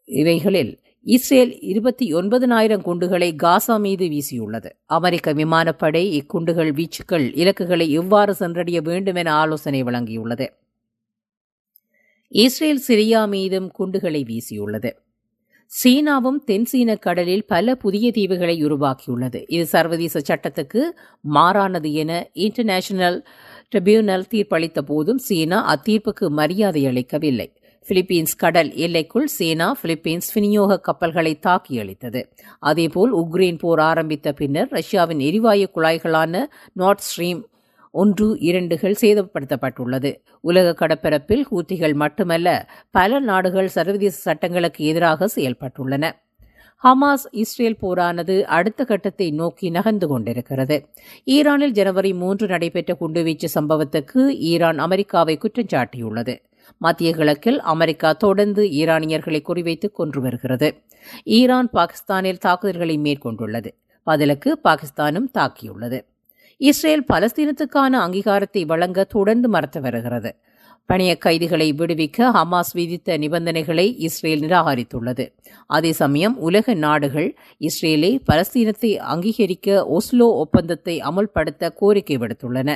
இவைகளில் 0.03 0.79
இஸ்ரேல் 1.05 1.59
இருபத்தி 1.61 2.13
ஒன்பதனாயிரம் 2.13 2.81
குண்டுகளை 2.81 3.35
காசா 3.35 3.77
மீது 3.77 4.05
வீசியுள்ளது. 4.07 4.69
அமெரிக்க 4.85 5.33
விமானப்படை 5.33 6.03
இக்குண்டுகள் 6.19 6.71
வீச்சுக்கள் 6.71 7.35
இலக்குகளை 7.35 7.91
எவ்வாறு 7.91 8.33
சென்றடைய 8.33 8.81
வேண்டும் 8.81 9.15
என 9.15 9.33
ஆலோசனை 9.33 9.83
வழங்கியுள்ளது. 9.83 10.47
இஸ்ரேல் 12.27 12.83
சிரியா 12.87 13.27
மீதும் 13.27 13.71
குண்டுகளை 13.71 14.23
வீசியுள்ளது. 14.23 14.91
சீனாவும் 15.81 16.37
தென்சீன 16.45 16.95
கடலில் 16.95 17.45
பல 17.45 17.75
புதிய 17.75 18.11
தீவுகளை 18.11 18.55
உருவாக்கியுள்ளது. 18.65 19.43
இது 19.47 19.65
சர்வதேச 19.65 20.21
சட்டத்துக்கு 20.27 20.81
மாறானது 21.33 21.91
என 21.91 22.11
இன்டர்நேஷனல் 22.33 23.17
ட்ரிபியூனல் 23.71 24.25
தீர்ப்பளித்த 24.31 24.81
போதும் 24.81 25.17
சீனா 25.17 25.59
அத்தீர்ப்புக்கு 25.73 26.27
மரியாதை 26.29 26.85
அளிக்கவில்லை. 26.85 27.47
பிலிப்பீன்ஸ் 27.89 28.35
கடல் 28.37 28.73
எல்லைக்குள் 28.73 29.27
சீனா 29.27 29.77
பிலிப்பீன்ஸ் 29.81 30.29
விநியோக 30.33 30.79
கப்பல்களை 30.79 31.39
தாக்கி 31.39 31.79
அளித்தது 31.79 32.21
அதேபோல் 32.59 33.13
உக்ரைன் 33.13 33.57
போர் 33.57 33.79
ஆரம்பித்த 33.79 34.33
பின்னர் 34.33 34.69
ரஷ்யாவின் 34.69 35.19
எரிவாயு 35.19 35.67
குழாய்களான 35.75 36.43
நார்த் 36.73 37.05
ஸ்ட்ரீம் 37.07 37.41
ஒன்று 37.93 38.27
இரண்டுகள் 38.49 38.99
சேதப்படுத்தப்பட்டுள்ளது. 39.01 40.11
உலக 40.41 40.73
கடப்பரப்பில் 40.81 41.43
ஹூத்திகள் 41.51 41.93
மட்டுமல்ல 41.93 42.49
பல 42.91 43.19
நாடுகள் 43.19 43.67
சர்வதேச 43.67 44.15
சட்டங்களுக்கு 44.17 44.85
எதிராக 44.85 45.29
செயல்பட்டுள்ளன. 45.35 46.11
ஹமாஸ் 46.83 47.25
இஸ்ரேல் 47.31 47.77
போரானது 47.81 48.41
அடுத்த 48.57 48.85
கட்டத்தை 48.85 49.31
நோக்கி 49.31 49.69
நகர்ந்து 49.69 50.07
கொண்டிருக்கிறது. 50.07 50.77
ஈரானில் 51.25 51.71
ஜனவரி 51.71 52.13
மூன்று 52.13 52.47
நடைபெற்ற 52.47 52.97
குண்டுவீச்சு 53.01 53.47
சம்பவத்துக்கு 53.55 54.23
ஈரான் 54.51 54.79
அமெரிக்காவை 54.79 55.37
குற்றம் 55.37 55.71
சாட்டியுள்ளது. 55.73 56.35
மத்திய 56.77 57.11
கிழக்கில் 57.13 57.59
அமெரிக்கா 57.73 58.13
தொடர்ந்து 58.13 58.63
ஈரானியர்களை 58.79 59.41
குறிவைத்து 59.49 59.91
கொன்று 59.91 60.21
வருகிறது. 60.21 60.69
ஈரான் 61.23 61.69
பாகிஸ்தானில் 61.73 62.43
தாக்குதல்களை 62.47 62.97
மேற்கொண்டுள்ளது. 62.97 63.71
பதிலுக்கு 64.03 64.59
பாகிஸ்தானும் 64.63 65.29
தாக்கியுள்ளது. 65.37 65.99
இஸ்ரேல் 66.69 67.01
பலஸ்தீனத்துக்கான 67.11 67.93
அங்கீகாரத்தை 68.03 68.61
வழங்க 68.65 69.03
தொடர்ந்து 69.13 69.47
மறுத்து 69.53 69.79
வருகிறது. 69.85 70.29
பணிய 70.89 71.11
கைதிகளை 71.25 71.67
விடுவிக்க 71.79 72.29
ஹமாஸ் 72.35 72.71
விதித்த 72.77 73.17
நிபந்தனைகளை 73.23 73.85
இஸ்ரேல் 74.07 74.43
நிராகரித்துள்ளது. 74.45 75.25
அதே 75.75 75.91
சமயம் 76.01 76.35
உலக 76.47 76.75
நாடுகள் 76.85 77.29
இஸ்ரேலை 77.67 78.11
பலஸ்தீனத்தை 78.29 78.91
அங்கீகரிக்க 79.13 79.77
ஒஸ்லோ 79.97 80.27
ஒப்பந்தத்தை 80.43 80.95
அமுல்படுத்த 81.09 81.71
கோரிக்கை 81.81 82.17
விடுத்துள்ளன. 82.23 82.69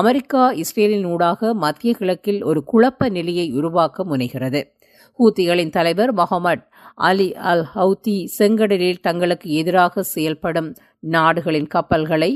அமெரிக்கா 0.00 0.44
இஸ்ரேலின் 0.62 1.08
ஊடாக 1.14 1.54
மத்திய 1.64 1.92
கிழக்கில் 2.00 2.40
ஒரு 2.42 2.62
குழப்ப 2.72 3.10
நிலையை 3.18 3.46
உருவாக்க 3.58 4.04
முனைகிறது. 4.12 4.62
ஹூத்திகளின் 5.18 5.74
தலைவர் 5.76 6.12
மொஹமட் 6.20 6.62
அலி 7.08 7.26
அல் 7.50 7.66
ஹவுத்தி 7.74 8.16
செங்கடலில் 8.38 9.04
தங்களுக்கு 9.06 9.48
எதிராக 9.60 10.02
செயல்படும் 10.14 10.68
நாடுகளின் 11.14 11.68
கப்பல்களை 11.74 12.30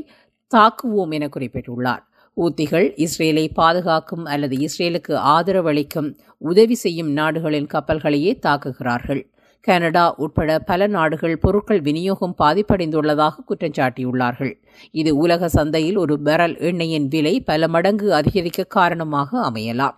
தாக்குவோம் 0.54 1.10
என 1.10 1.28
குறிப்பிட்டுள்ளார். 1.36 2.02
ஊத்திகள் 2.36 2.86
இஸ்ரேலை 3.04 3.44
பாதுகாக்கும் 3.54 4.24
அல்லது 4.24 4.56
இஸ்ரேலுக்கு 4.56 5.14
ஆதரவளிக்கும் 5.34 6.08
உதவி 6.38 6.74
செய்யும் 6.74 7.10
நாடுகளின் 7.10 7.68
கப்பல்களையே 7.74 8.32
தாக்குகிறார்கள். 8.46 9.22
கனடா 9.60 10.14
உட்பட 10.14 10.58
பல 10.58 10.86
நாடுகள் 10.86 11.38
பொருட்கள் 11.38 11.80
விநியோகம் 11.80 12.34
பாதிப்படைந்துள்ளதாக 12.38 13.44
குற்றம் 13.44 13.76
சாட்டியுள்ளார்கள். 13.76 14.52
இது 14.90 15.16
உலக 15.16 15.48
சந்தையில் 15.48 15.96
ஒரு 15.96 16.16
பெரல் 16.24 16.56
எண்ணெயின் 16.70 17.08
விலை 17.08 17.40
பல 17.40 17.68
மடங்கு 17.68 18.14
அதிகரிக்க 18.14 18.64
காரணமாக 18.64 19.50
அமையலாம். 19.50 19.96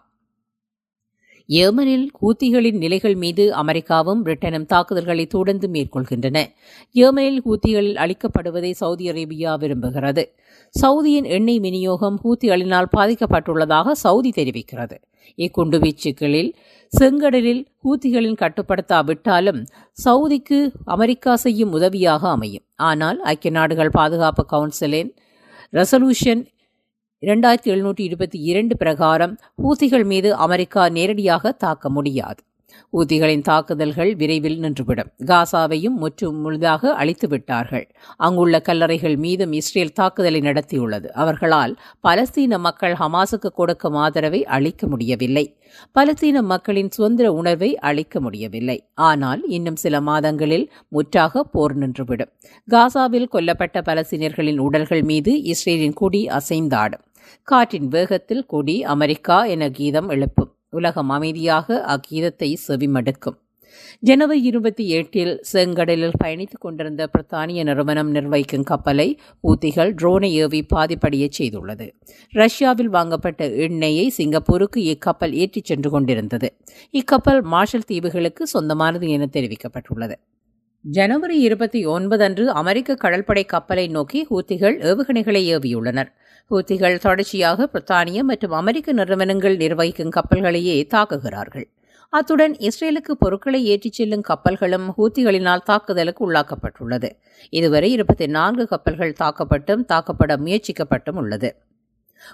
ஏமனில் 1.48 2.06
ஹூத்திகளின் 2.20 2.78
நிலைகள் 2.78 3.14
மீது 3.14 3.54
அமெரிக்காவும் 3.54 4.24
பிரிட்டனும் 4.24 4.66
தாக்குதல்களை 4.66 5.26
தொடர்ந்து 5.26 5.68
மேற்கொள்கின்றன. 5.68 6.38
ஏமனில் 6.94 7.40
ஹூத்திகளில் 7.44 7.98
அளிக்கப்படுவதை 8.04 8.70
சவுதி 8.70 9.10
அரேபியா 9.10 9.52
விரும்புகிறது. 9.60 10.24
சவுதியின் 10.74 11.24
எண்ணெய் 11.24 11.60
விநியோகம் 11.60 12.18
ஹூத்திகளினால் 12.24 12.90
பாதிக்கப்பட்டுள்ளதாக 12.96 13.90
சவுதி 13.90 14.30
தெரிவிக்கிறது. 14.30 14.96
இக்குண்டுவீச்சுகளில் 15.38 16.50
செங்கடலில் 16.92 17.62
ஹூத்திகளின் 17.84 18.38
கட்டுப்படுத்தாவிட்டாலும் 18.42 19.66
சவுதிக்கு 20.04 20.72
அமெரிக்கா 20.84 21.36
செய்யும் 21.36 21.72
உதவியாக 21.72 22.28
அமையும். 22.28 22.64
ஆனால் 22.76 23.20
ஐக்கிய 23.22 23.50
நாடுகள் 23.50 23.90
பாதுகாப்பு 23.90 24.44
கவுன்சிலின் 24.52 25.10
ரெசல்யூஷன் 25.72 26.44
இரண்டாயிரத்தி 27.22 27.70
எழுநூற்றி 27.74 28.00
இருபத்தி 28.00 28.38
இரண்டு 28.40 28.76
பிரகாரம் 28.76 29.38
ஹூத்திகள் 29.62 30.04
மீது 30.04 30.34
அமெரிக்கா 30.34 30.88
நேரடியாக 30.88 31.52
தாக்க 31.52 31.90
முடியாது. 31.90 32.40
ஊத்திகளின் 32.92 33.40
தாக்குதல்கள் 33.40 34.16
விரைவில் 34.16 34.60
நின்றுவிடும். 34.60 35.10
காசாவையும் 35.26 35.96
முற்று 36.02 36.32
முழுதாக 36.32 36.92
அழித்து 36.94 37.28
விட்டார்கள். 37.28 37.86
அங்குள்ள 38.16 38.62
கல்லறைகள் 38.68 39.16
மீதும் 39.16 39.52
இஸ்ரேல் 39.52 39.92
தாக்குதலை 39.92 40.40
நடத்தியுள்ளது. 40.40 41.06
அவர்களால் 41.06 41.78
பலஸ்தீன 42.08 42.58
மக்கள் 42.58 42.92
ஹமாஸுக்கு 42.92 43.50
கொடுக்கும் 43.54 43.94
ஆதரவை 43.94 44.44
அளிக்க 44.44 44.86
முடியவில்லை. 44.86 45.58
பலஸ்தீன 45.94 46.42
மக்களின் 46.42 46.90
சுதந்திர 46.90 47.32
உணர்வை 47.32 47.78
அளிக்க 47.78 48.20
முடியவில்லை. 48.20 48.78
ஆனால் 48.94 49.42
இன்னும் 49.48 49.76
சில 49.76 50.00
மாதங்களில் 50.00 50.72
முற்றாக 50.88 51.44
போர் 51.44 51.78
நின்றுவிடும். 51.78 52.32
காசாவில் 52.70 53.28
கொல்லப்பட்ட 53.32 53.80
பலஸ்தீனியர்களின் 53.90 54.58
உடல்கள் 54.58 55.02
மீது 55.02 55.42
இஸ்ரேலின் 55.42 55.92
கொடி 55.92 56.26
அசைந்தாடும். 56.26 57.04
காற்றின் 57.42 57.88
வேகத்தில் 57.88 58.46
கொடி 58.46 58.84
அமெரிக்கா 58.84 59.44
என 59.44 59.70
கீதம் 59.70 60.08
எழுப்பும். 60.08 60.54
உலகம் 60.70 61.08
அமைதியாக 61.08 61.84
அக்கீதத்தை 61.88 62.56
செவிமடுக்கும். 62.68 63.38
ஜனவரி 64.00 64.42
இருபத்தி 64.42 64.88
எட்டில் 64.88 65.44
செங்கடலில் 65.52 66.12
பயணித்துக் 66.24 66.60
கொண்டிருந்த 66.60 67.08
பிரித்தானிய 67.18 67.62
நிறுவனம் 67.64 68.10
நிர்வகிக்கும் 68.10 68.62
கப்பலை 68.62 69.20
ஊத்திகள் 69.42 69.94
ட்ரோனை 70.02 70.30
ஏவி 70.30 70.66
பாதிப்படைய 70.74 71.30
செய்துள்ளது. 71.38 71.90
ரஷ்யாவில் 72.30 72.88
வாங்கப்பட்ட 72.88 73.50
எண்ணெயை 73.50 74.08
சிங்கப்பூருக்கு 74.08 74.80
இக்கப்பல் 74.80 75.32
ஏற்றிச் 75.32 75.64
சென்று 75.64 75.90
கொண்டிருந்தது. 75.90 76.56
இக்கப்பல் 76.92 77.42
மார்ஷல் 77.42 77.84
தீவுகளுக்கு 77.86 78.46
சொந்தமானது 78.46 79.08
என 79.08 79.28
தெரிவிக்கப்பட்டுள்ளது. 79.32 80.14
ஜனவரி 80.80 81.40
இருபத்தி 81.40 81.84
ஒன்பது 81.84 82.24
அன்று 82.24 82.50
அமெரிக்க 82.50 82.94
கடற்படை 82.94 83.44
கப்பலை 83.44 83.88
நோக்கி 83.88 84.26
ஹூத்திகள் 84.30 84.76
ஏவுகணைகளை 84.80 85.42
ஏவியுள்ளனர். 85.54 86.08
ஹூத்திகள் 86.50 86.98
தொடர்ச்சியாக 86.98 87.68
பிரித்தானிய 87.72 88.22
மற்றும் 88.22 88.50
அமெரிக்க 88.50 88.92
நிறுவனங்கள் 88.92 89.56
நிர்வகிக்கும் 89.56 90.10
கப்பல்களையே 90.10 90.76
தாக்குகிறார்கள். 90.94 91.66
அத்துடன் 92.08 92.54
இஸ்ரேலுக்கு 92.68 93.12
பொருட்களை 93.18 93.64
ஏற்றிச் 93.64 93.92
செல்லும் 93.92 94.22
கப்பல்களும் 94.28 94.86
ஹூத்திகளினால் 94.98 95.64
தாக்குதலுக்கு 95.64 96.32
உள்ளாக்கப்பட்டுள்ளது. 96.32 97.10
இதுவரை 97.50 97.90
இருபத்தி 97.92 98.26
நான்கு 98.26 98.66
கப்பல்கள் 98.66 99.12
தாக்கப்பட்டும் 99.20 99.82
தாக்கப்பட 99.88 100.36
முயற்சிக்கப்பட்டும் 100.44 101.14
உள்ளது. 101.14 101.50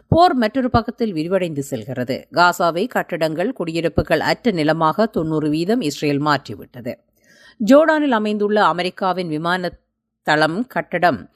போர் 0.08 0.34
மற்றொரு 0.34 0.70
பக்கத்தில் 0.70 1.14
விரிவடைந்து 1.14 1.58
செல்கிறது. 1.58 2.26
காசாவை 2.32 2.88
கட்டடங்கள் 2.88 3.52
குடியிருப்புகள் 3.52 4.20
அற்ற 4.20 4.50
நிலமாக 4.50 5.06
தொன்னூறு 5.06 5.48
வீதம் 5.48 5.80
இஸ்ரேல் 5.80 6.20
மாற்றிவிட்டது. 6.20 6.94
ஜோர்டானில் 7.64 8.16
அமைந்துள்ள 8.20 8.64
அமெரிக்காவின் 8.64 9.28
விமான 9.28 9.72
தளம் 10.22 10.66
கட்டடம் 10.66 11.28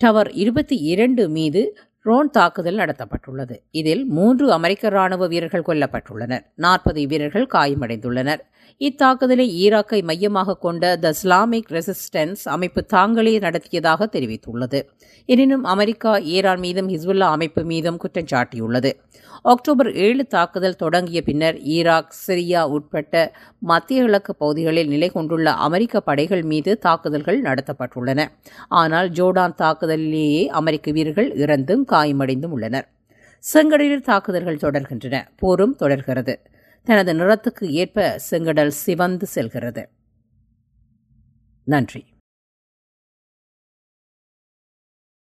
டவர் 0.00 0.30
இருபத்தி 0.32 0.76
இரண்டு 0.84 1.22
மீது 1.28 1.62
ட்ரோன் 2.08 2.30
தாக்குதல் 2.30 2.76
நடத்தப்பட்டுள்ளது. 2.76 3.56
இதில் 3.70 4.04
மூன்று 4.06 4.52
அமெரிக்க 4.52 4.88
ராணுவ 4.88 5.26
வீரர்கள் 5.26 5.66
கொல்லப்பட்டுள்ளனர். 5.66 6.44
நாற்பது 6.54 7.06
வீரர்கள் 7.06 7.46
காயமடைந்துள்ளனர். 7.54 8.40
இத்தாக்குதலை 8.80 9.46
ஈராக்கை 9.64 10.02
மையமாக 10.02 10.56
கொண்ட 10.56 10.96
த 10.96 11.08
இஸ்லாமிக் 11.08 11.70
ரெசிஸ்டன்ஸ் 11.70 12.42
அமைப்பு 12.44 12.84
தாங்களே 12.84 13.38
நடத்தியதாக 13.38 14.08
தெரிவித்துள்ளது. 14.12 14.80
எனினும் 15.26 15.64
அமெரிக்கா 15.64 16.18
ஈரான் 16.18 16.58
மீதும் 16.58 16.88
ஹிஸ்புல்லா 16.88 17.28
அமைப்பு 17.36 17.62
மீதும் 17.62 17.96
குற்றம் 17.96 18.30
சாட்டியுள்ளது. 18.32 18.92
அக்டோபர் 19.42 19.92
ஏழு 19.92 20.26
தாக்குதல் 20.26 20.76
தொடங்கிய 20.76 21.22
பின்னர் 21.22 21.56
ஈராக் 21.56 22.14
சிரியா 22.26 22.62
உட்பட்ட 22.76 23.32
மத்திய 23.58 24.02
கிழக்கு 24.02 24.34
பகுதிகளில் 24.34 24.88
நிலை 24.88 25.08
கொண்டுள்ள 25.08 25.52
அமெரிக்க 25.52 26.00
படைகள் 26.00 26.42
மீது 26.42 26.78
தாக்குதல்கள் 26.78 27.42
நடத்தப்பட்டுள்ளன. 27.42 28.26
ஆனால் 28.68 29.10
ஜோர்டான் 29.10 29.54
தாக்குதலிலேயே 29.54 30.48
அமெரிக்க 30.48 30.90
வீரர்கள் 30.90 31.30
இறந்தும் 31.36 31.84
காயமடைந்தும் 31.98 32.50
உள்ளனர். 32.50 32.92
செங்கடலில் 33.54 34.00
தாக்குதல்கள் 34.00 34.56
தொடர்கின்றன. 34.56 35.28
போரும் 35.36 35.76
தொடர்கிறது. 35.76 36.40
தனது 36.84 37.12
நிறத்துக்கு 37.12 37.64
ஏற்ப 37.64 38.20
செங்கடல் 38.30 38.68
சிவந்து 38.68 39.26
செல்கிறது. 39.26 39.88
நன்றி. 41.64 42.06